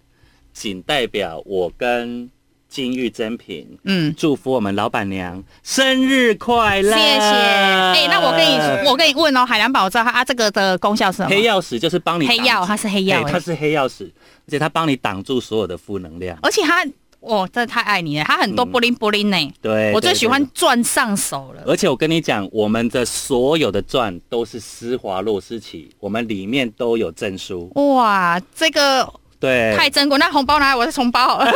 [0.51, 2.29] 仅代表我跟
[2.71, 7.19] 金玉珍品嗯，祝福我们老板娘生日快乐，谢谢。
[7.19, 11.29] 哎、那我跟你我跟你问哦，海蓝宝知道它这个的功效是什么？
[11.29, 14.09] 黑曜石就是帮你黑曜，它是黑曜、它是黑曜石，
[14.47, 16.39] 而且它帮你挡住所有的负能量。
[16.41, 16.85] 而且它，
[17.19, 19.53] 哦真的太爱你了，它很多嗯布灵布灵呢。
[19.61, 21.63] 对，我最喜欢钻上手了。
[21.67, 27.69] 而且我跟你讲，我们的所有的钻都是施华洛世奇，我们里面都有证书。
[27.75, 29.07] 哇，这个
[29.41, 30.17] 对，太珍贵。
[30.19, 31.51] 那红包拿来，我再重包好了。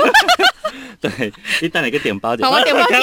[0.99, 1.31] 对，
[1.61, 3.01] 一旦哪个点包点， 好，我点包 点。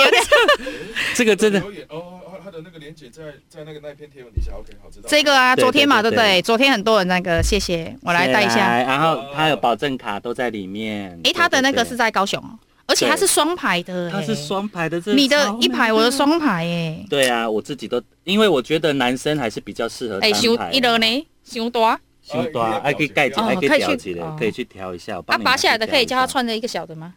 [1.15, 5.09] 这个真的哦，他的那个连接在在那个那篇贴文底下，OK，好知道。
[5.09, 6.43] 这个啊，昨天嘛，对不对？
[6.43, 8.83] 昨天很多人那个，谢谢，我来带一下。
[8.83, 11.19] 然后他有保证卡都在里面。
[11.25, 14.11] 哎，他的那个是在高雄哦，而且他是双排的。
[14.11, 17.07] 他是诶双排的，这你的一排，我的双排，哎。
[17.09, 20.41] 对啊，我自己都，因为我觉得男生还是比较适合单哎，排。
[20.41, 25.17] 修一楼呢，修多啊，胸大，还可以盖起来，哦还可以调起来哦，可以去调一下。
[25.17, 26.27] 我啊，拔下来的可以叫他。
[26.27, 27.15] 穿着一个小的吗？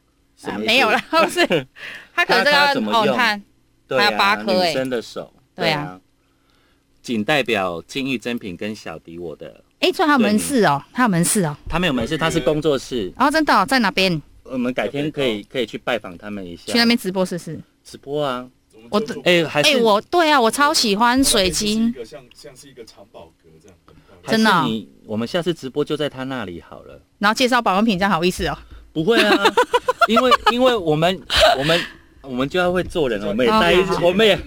[0.60, 1.46] 没有了，不是，
[2.14, 3.42] 他可能这个哦，你看，
[3.88, 5.32] 对啊还有八颗哎女生的手。
[5.56, 6.00] 对啊
[7.02, 14.20] 仅代表金玉珍品跟小迪我的，哎，这还有门市哦，还有门市哦，他没有门市，他是工作室，然后真的哦在哪边？
[14.44, 16.74] 我们改天可以可以去拜访他们一下。
[16.74, 17.60] 去那边直播试试。
[17.84, 18.48] 直播啊？
[18.90, 23.78] 我的哎，还是哎，我对啊，我超喜欢水一晶，个像像是一个藏宝阁这样，
[24.28, 27.02] 真的哦你，我们下次直播就在他那里好了。
[27.20, 28.58] 然后介绍保养品，这样好意思哦。
[28.94, 29.54] 不会啊，
[30.08, 31.20] 因为因为我们
[31.58, 31.80] 我们
[32.22, 34.40] 我们就要会做人了，我们也带一好好，好我们也，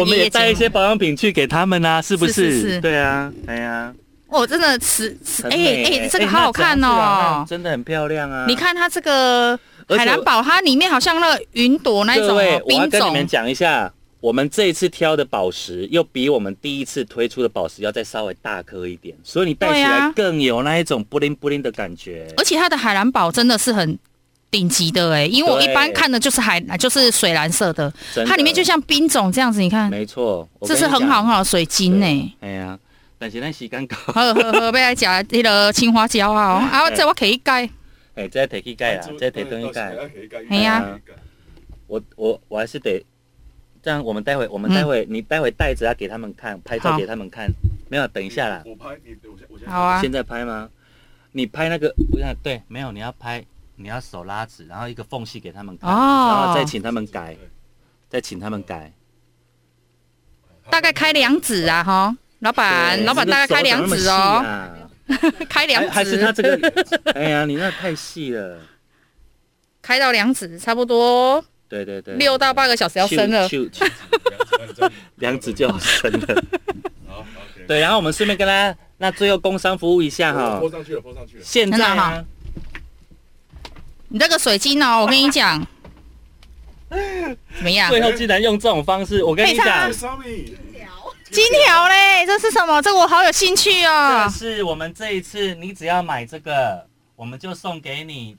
[0.00, 3.94] 我们也带一些保养品去给他们啊，是不是对啊，哎呀，
[4.28, 7.44] 哦真的吃吃，哎哎，这个哎好好看哦。
[7.48, 8.44] 真的很漂亮啊！
[8.46, 9.58] 你看它这个
[9.88, 13.26] 海蓝宝，它里面好像那个云朵那一种冰我要跟你们。
[13.26, 13.90] 讲一下，
[14.24, 22.26] 我们这一次挑的宝石又比我们第一次推出的宝石要再稍微大颗一点，所以你戴起来更有那一种布灵布灵的感觉。
[22.38, 23.98] 而且它的海蓝宝真的是很
[24.50, 31.26] 顶级的哎，因为我一般看的就是海，就是水蓝色的，的它里面就像冰种这样子，你看，没错，我这是很好很。
[31.26, 32.34] 好的水晶呢。
[32.40, 32.78] 哎呀，
[33.18, 36.54] 但是咱时间够，呵呵呵，要来食迄个青花椒啊！
[36.54, 37.68] 哦 啊，这我可以改。
[38.14, 39.94] 哎，这提起盖啦，这提灯一盖。
[40.48, 40.98] 嘿呀啊
[41.86, 43.04] 我我我还是得
[43.84, 46.98] 这样，我们待会我们待会、你待会带着要给他们看，拍照好。
[46.98, 47.50] 给他们看。
[47.90, 50.00] 没有，等一下啦，我拍你，我先我先好啊。
[50.00, 50.70] 现在拍吗？
[51.32, 53.44] 你拍那个不要对，没有，你要拍，
[53.76, 55.96] 你要手拉直，然后一个缝隙给他们看，哦。
[56.30, 57.36] 然后再请他们改，
[58.08, 58.90] 再请他们改。
[60.70, 64.42] 大概开两指啊，哈，老板，老板大概开两指哦，
[65.46, 65.90] 开两指。
[65.90, 68.58] 还是他指，这个，哎呀，你那太细了。
[69.82, 71.44] 开到两指，差不多
[71.74, 73.48] 对对对，六到八个小时要生了。
[75.16, 76.42] 两指就要生了。
[77.08, 77.66] 好，OK。
[77.66, 80.70] 对，然后我们顺便跟大家，那最后工商服务一下哈泼。
[80.70, 81.42] 上去了，泼上去了。
[81.44, 82.24] 现在哈，
[84.08, 85.66] 你这个水晶哦，我跟你讲，
[86.88, 86.98] 怎
[87.62, 87.90] 么样？
[87.90, 92.80] 最后竟然用这种方式，我跟你讲金条嘞，这是什么？
[92.80, 94.54] 这个我好有兴趣哦这哦。
[94.54, 98.36] 是我们这一次，你只要买这个，我们就送给你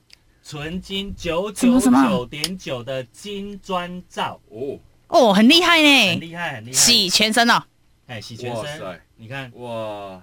[0.48, 4.78] 纯金九九九点九的金砖罩，哦，
[5.08, 6.10] 哦，很厉害呢。
[6.10, 6.72] 很呢，厉害，很厉害。
[6.72, 7.60] 洗全身哦。
[8.06, 10.22] 哎，洗全身，你看，哇，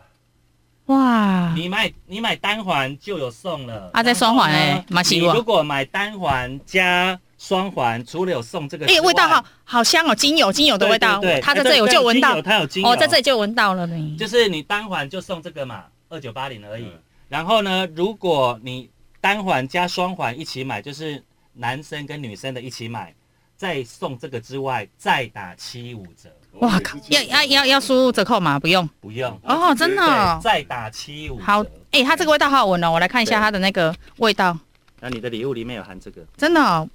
[0.85, 3.89] 哇，你买你买单环就有送了。
[3.91, 11.19] 啊在双环然后呢欸蛮喜欢如果买单环加双环，除了有送这个哎，味道好好香哦，精油精油的味道。
[11.19, 12.41] 对它在这里我就闻到。
[12.41, 14.15] 它有精油，哦，在这里就闻到了呢。
[14.17, 16.85] 就是你单环就送这个嘛，二九八零而已。
[16.85, 16.93] 嗯。
[17.27, 18.89] 然后呢，如果你
[19.23, 23.15] 单环加双环一起买，就是男生跟女生的一起买，
[23.55, 29.39] 再送这个之外，再打七五折，哇靠，要要要要输入折扣码，不用不用。
[29.43, 30.37] 哦，真的哦，。
[30.43, 31.39] 再打七五。
[31.39, 34.57] 好，哎、它这个味道好好闻哦，我来看一下它的那个味道，
[34.99, 36.89] 那你的礼物里面有含这个，真的哦，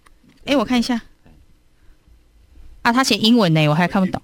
[0.44, 1.00] 哎、我看一下，
[2.82, 4.20] 啊，它写英文呢，我还看不懂。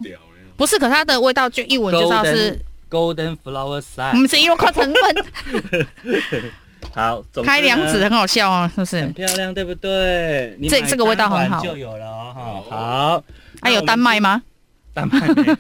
[0.58, 4.14] 不是，可它的味道就一闻就知道是，Golden Flower Sign。
[4.18, 5.24] 们是因为靠成分，
[6.92, 9.12] 好，开两指很好笑哦，是不是很？
[9.12, 10.56] 漂亮，对不对？
[10.68, 12.64] 这这个味道很好就有了哦。
[12.68, 13.24] 哈好，
[13.62, 14.42] 还、有丹麦吗？
[14.92, 15.56] 丹麦没有。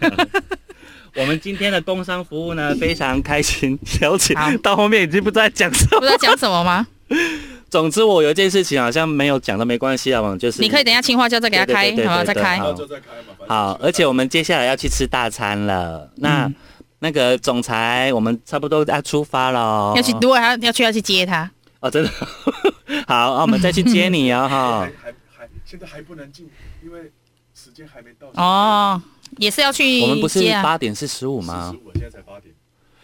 [1.22, 6.00] 我们今天的工商服务呢，非常开心，了解好到后面已经不知道讲什么。
[6.00, 6.86] 不知道讲什么吗？
[7.70, 12.24] 总之，我有一件事情好像没有讲都没关系啊，就是你可以等一下青花椒再给他开，再开对好。
[12.24, 12.66] 再开嘛。
[13.48, 16.08] 好，而且我们接下来要去吃大餐了。
[16.16, 16.54] 那、嗯
[17.04, 21.50] 那个总裁，我们差不多要出发了，要去，如果他要去要去接他，
[21.80, 22.10] 哦，真的。
[23.06, 24.86] 好，那我们再去接你哦，哈还。
[24.86, 26.48] 还还现在还不能进，
[26.82, 27.12] 因为
[27.54, 28.28] 时间还没到。
[28.42, 29.02] 哦，
[29.36, 30.50] 也是要去我们不是。
[30.62, 31.74] 八点四十五吗？
[31.84, 32.54] 我现在才八点。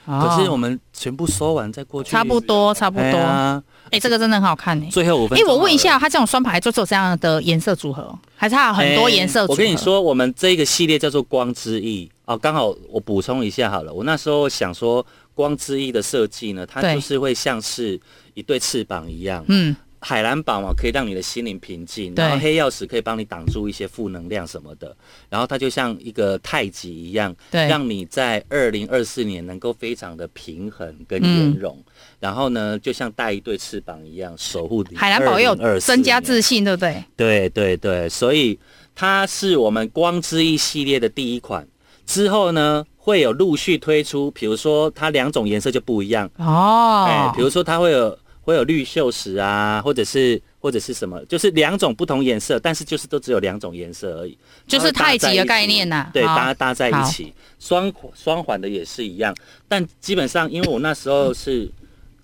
[0.07, 3.19] 哦可是我们全部收完再过去，差不多差不哎多。
[3.21, 3.63] 哎、呀
[4.01, 4.89] 这个真的很好看呢。
[4.91, 5.59] 最后五分哎、钟好了。
[5.59, 9.53] 我问一下，它这种双排就只有这样的颜色组合哦，还是它有很多颜色组合？
[9.53, 12.39] 哎我跟你，说，我们这个系列叫做光之翼哦。
[12.39, 15.05] 刚好我补充一下好了，我那时候想说，
[15.35, 18.01] 光之翼的设计呢，它就是会像是
[18.35, 19.45] 一对翅膀一样。
[19.49, 24.97] 嗯，海蓝宝嘛，可以让你的心灵平静，然后黑曜石可以帮你挡住一些负能量什么的，
[25.28, 31.85] 然后它就像一个太极一样，对，让你在二零二四年能够非常的平衡跟嗯圆融，
[32.18, 34.97] 然后呢，就像带一对翅膀一样守护你。
[34.97, 37.05] 海蓝宝也有增加自信，对不对？
[37.16, 38.59] 对对对，所以
[38.95, 41.66] 它是我们光之翼系列的第一款。
[42.11, 46.29] 之后呢，会有陆续推出，比如说它两种颜色就不一样。
[46.39, 54.37] 哦，哎、哦比，如说它会有会有绿锈石啊，或者是或者是什么，就是两种不同颜色，但是就是都只有两种颜色而已，
[54.67, 59.33] 就是太极的概念呐、对，搭搭在一起，双双环的也是一样，
[59.69, 61.71] 但基本上因为我那时候是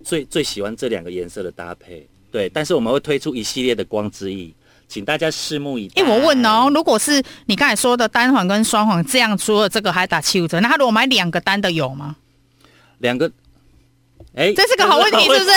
[0.02, 4.52] 最最喜欢这两个颜色的搭配，对，但是我们会推出一系列的光之翼，
[4.88, 6.02] 请大家拭目以待。
[6.02, 12.16] 哎、我问哦，如果是你刚才说的单环跟双环这样，除了这个还打七五折，那他如果买两个单的有吗？
[12.98, 13.30] 两个，
[14.34, 15.50] 哎，这是个好问题，是不是？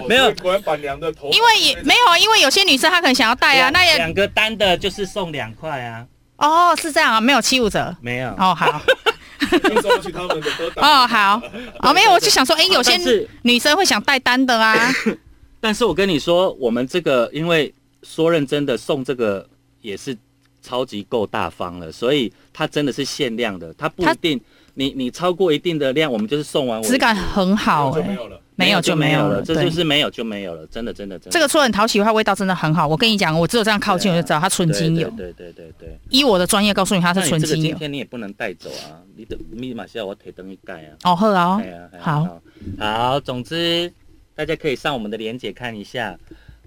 [0.00, 0.30] 哦 没有。
[0.34, 7.96] 果然板娘的头，因为也没有啊，因为有些女生她可能想要带啊，那也两个单的就是送两块啊，哦是这样啊，没有七五折。
[8.00, 8.28] 没有。
[8.38, 8.80] 哦，好。
[9.38, 11.40] 听说去他们的都打哦好。
[11.80, 12.98] 哦没有，我就想说，哎、有些
[13.42, 14.90] 女生会想带单的啊，
[15.60, 19.46] 但是我跟你说，我们这个因为说认真的送这个
[19.80, 20.16] 也是
[20.62, 24.40] 超级够大方了，所以它真的是限量的，它不一定
[24.74, 28.40] 你你超过一定的量，我们就是送完为止质感很好没有了。
[28.58, 31.30] 没有就没有了，这就是没有就没有了，真的真的真的。
[31.30, 32.88] 这个除了很讨喜，它味道真的很好。
[32.88, 35.10] 我跟你讲，我只有这样靠近我就知道它纯精油。
[35.10, 35.98] 对对对对对。
[36.08, 37.68] 依我的专业告诉你，它是纯精油。
[37.68, 40.96] 今天你也不能带走啊，你的密码是要我腿灯一盖啊。
[41.04, 41.14] 哦，
[42.00, 42.40] 好，
[42.78, 43.92] 好，总之
[44.36, 46.16] 大家可以上我们的链接看一下。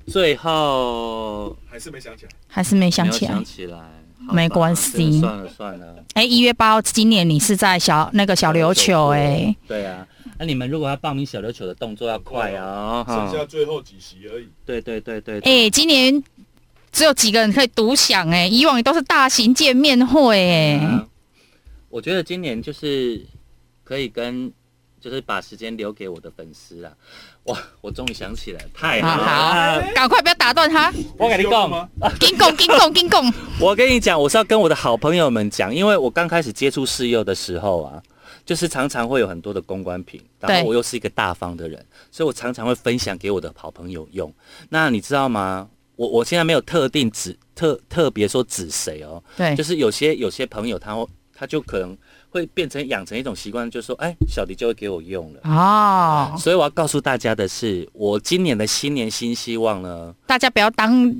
[0.07, 2.31] 最后还是没想起来。
[2.47, 3.45] 还是没想起来想。
[3.45, 3.79] 起来，
[4.33, 6.03] 没关系算了算了。
[6.15, 10.07] 哎，一月八号，今年你是在小那个小琉球哎、对啊，
[10.39, 14.49] 那你们如果要报名小琉球的动作要快哦，剩下最后几席而已。
[14.65, 16.23] 对对对对，哎、今年
[16.91, 21.07] 只有几个人可以独享哎、以往都是大型见面会哎、啊
[21.89, 23.23] 我觉得今年就是
[23.83, 24.51] 可以跟，
[24.99, 26.91] 就是把时间留给我的粉丝啊！
[27.45, 31.89] 哇，我终于想起来，太好了！，赶快不要打断他，我跟你有讲，吗？
[33.59, 38.01] 我跟你讲，我是要跟我的好朋友们讲，因为我刚开始接触试幼的时候啊，
[38.45, 44.33] 就是常常会有很多的公关品，然后我又是一个大方的人，所以我常常会分享给我的好朋友用。
[44.69, 45.67] 那你知道吗？
[45.95, 51.97] 我我现在没有特定指特特别说指谁哦，对就，是有些有些朋友他会他就可能
[52.29, 55.39] 会变成养成一种习惯，就是说，哎，小迪就会给我用了。
[55.43, 61.13] 哦，所以我要告诉大家的是，我今年的新年新希望呢，大家不要当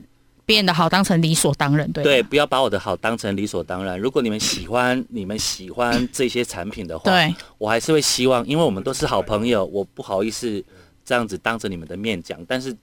[0.45, 3.99] 别人的好当成理所当然，对吧对，不要把我的好当成理所当然。
[3.99, 10.63] 如果你们喜欢，你们喜欢 这些产品的话，对，我还是会希望，因为我们都是好朋友，我不好意思
[11.05, 12.75] 这样子当着你们的面讲，但是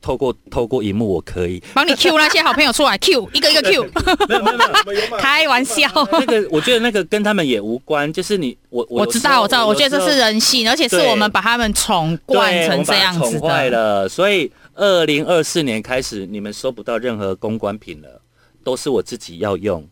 [0.00, 1.62] 透过透过荧幕我可以。
[1.74, 3.82] 帮你 Q 那些好朋友出来 Q 一个一个 Q，
[4.28, 5.88] 没有没有没有我们有买开玩笑。
[6.12, 14.02] 那个我觉得那个跟他们也无关，就是你我我我知道，我知道，我觉得这是人性，而且是我们把他们宠惯成这样子宠坏的。
[14.02, 18.20] 了，所以二零二四年开始，你们收不到任何公关品了，
[18.62, 19.86] 都是我自己要用。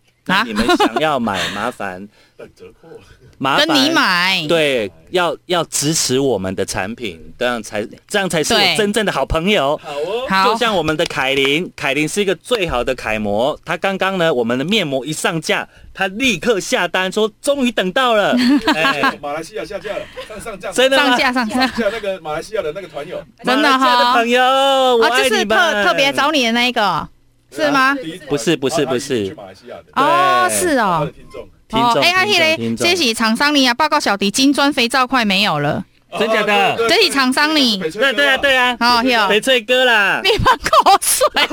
[0.47, 2.07] 你们想要买，麻烦
[2.37, 2.89] 等折扣。
[3.39, 9.79] 麻烦跟你买，对，要要支持我们的产品，这样才这样才是我真正的好朋友。
[9.85, 13.59] 好哦，好就，像我们的凯琳，凯琳是一个最好的楷模。
[13.63, 18.35] 她刚刚呢，我们的面膜一上架，她立刻下单说终于等到了。
[18.75, 25.59] 哎，马来西亚下架了，上上架真的吗上架上架那个马来西亚的那个团友，真的马来西亚的哈朋友，我哦，爱这是你们。
[25.59, 27.07] 特特别找你的那一个，
[27.55, 27.97] 是吗？
[28.29, 29.29] 不是不是不是。
[29.29, 31.01] 去马来西亚的，哦，是哦。
[31.01, 31.13] 他的。
[31.13, 32.87] 听众，听众，哎，阿听希嘞，众听众。
[32.87, 35.85] 这是厂商你啊，报告小迪，金砖肥皂快没有了，
[36.19, 36.77] 真假的？
[36.89, 41.27] 这是厂商你，对对啊对啊，哦有，翡翠哥啦，你喷口水，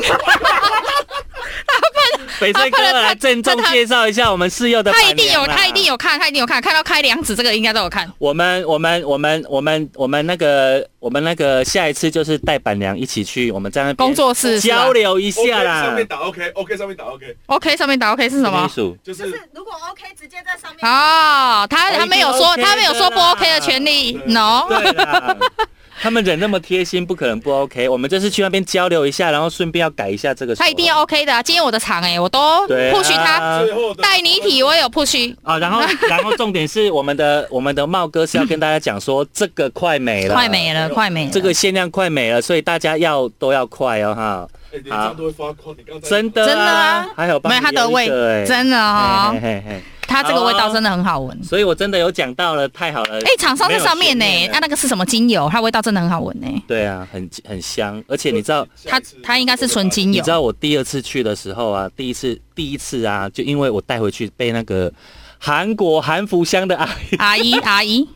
[2.40, 5.02] 翡翠哥来郑重介绍一下我们室友的他。
[5.04, 8.12] 一定有，他一定有看，他一定有看，看到开梁子这个应该都有看。
[8.20, 15.96] 我们我们我们我们我们那个我们那个下一次就是带板娘一起去，我们在那边工作室交流一下啦上。
[15.96, 20.90] 面打 OK，OK 上面打 OK，OK 上面打 OK 是什么就就是是如果 OK，直接在上面。
[20.90, 24.64] 哦，他他没有说，OK 他没有说不 OK 的权利，no。
[26.04, 27.88] 他们人那么贴心，不可能不 OK。
[27.88, 30.54] 我们就是去那边交流一下，然后顺便要改一下这个。
[30.54, 31.42] 他一定要 OK 的啊！
[31.42, 33.64] 今天我的场哎，我都对啊 push 他，
[34.02, 41.32] 带你体我也有 push，啊、然后 然后重点是我们的我们的茂哥是要跟大家讲说，这个快没了，快没了，快没了。
[41.32, 44.48] 这个限量快没了，所以大家要都要快哦哈。
[44.74, 49.82] 哎，脸上都会发光，你刚才真的、真的啊还有帮没有你留一它的味个哎，真的哦嘿，嘿嘿
[50.14, 51.44] 它这个味道真的很好闻。
[51.44, 53.20] 所以我真的有讲到了，太好了。
[53.20, 55.50] 哎，厂商在上面呢没有悬，念啊，那个是什么精油？
[55.52, 56.48] 它味道真的很好闻呢。
[56.68, 60.30] 对啊，很很香，而且你知道，它它应该是纯精油你知。
[60.30, 64.92] 道我第二次去的时候啊，第一次第一次啊，就因为我带回去被那个
[65.40, 68.08] 韩国韩服香的阿姨，阿姨， 阿姨，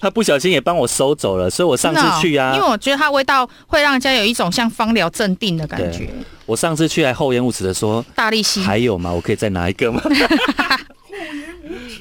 [0.00, 6.08] 她不小心也帮我收走了，所以我上次去啊，因为我觉得它味道会让人家有一种像芳疗镇定的感觉。
[6.46, 9.12] 我上次去还厚颜无耻的说，大力吸，还有吗？
[9.12, 10.00] 我可以再拿一个吗？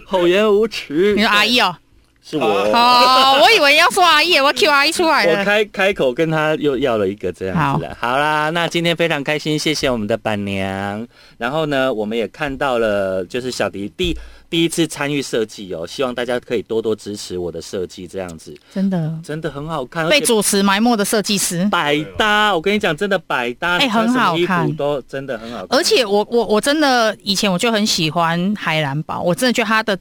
[0.06, 1.76] 厚颜无耻，你说阿姨哦，
[2.24, 2.46] 是我。
[2.46, 5.46] 哦，我以为要说阿姨，我 Q 阿姨出来了我。
[5.46, 11.08] 开开口跟他又要了一个这样子的，好啦，那今天非常开心，谢谢我们的板娘。
[11.38, 14.16] 然后呢，我们也看到了，就是小迪第
[14.56, 21.68] 第一次参与设计哦，希望大家可以多多支持我的设计，这样子真的真的很好看，被主持埋没的设计师。
[21.70, 22.56] 百搭。
[22.56, 30.00] 我跟你讲，真的百搭，哎很好看都真的很好看，而且我我我真的以前我就很喜欢海蓝宝，我真的觉得它的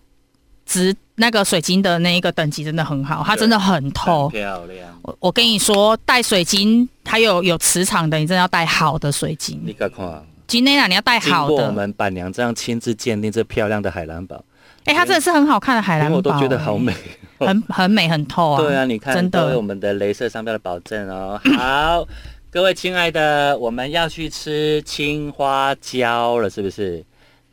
[0.65, 4.39] 值那个水晶的那一个等级真的很好，它真的很透很。
[4.39, 4.89] 漂亮。
[5.03, 9.75] 我我跟你说，带水晶它有有磁场的，你真的要带好的水你晶。
[9.77, 11.71] 看看，今天啊，你要带好经过我。
[11.73, 14.43] 们板娘这样亲自鉴定这漂亮的海蓝宝，
[14.85, 16.93] 哎、它真的是很好看的海蓝宝、连我都觉得好美。
[17.39, 18.63] 哎，很很美很透啊。
[18.63, 19.63] 对啊，你看，真都有我。
[19.63, 21.41] 们的镭射商标的保证哦。
[21.57, 22.07] 好，
[22.51, 27.05] 各位亲爱的，我们要去吃青花椒了，是不是？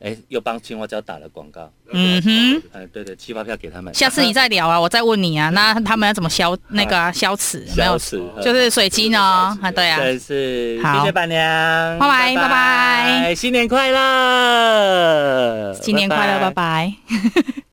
[0.03, 1.71] 哎，又帮青蛙椒打了广告。
[1.91, 3.93] 嗯哼，哎，对对，七八票给他们。
[3.93, 5.49] 下次你再聊啊，我再问你啊。
[5.49, 7.59] 那他们要怎么消那个、啊、消磁？
[7.69, 9.55] 有没有消磁，就是水晶哦。
[9.61, 9.99] 啊，对啊。
[9.99, 16.93] 真是好谢谢板娘，拜拜拜拜新年快乐，新年快乐，拜拜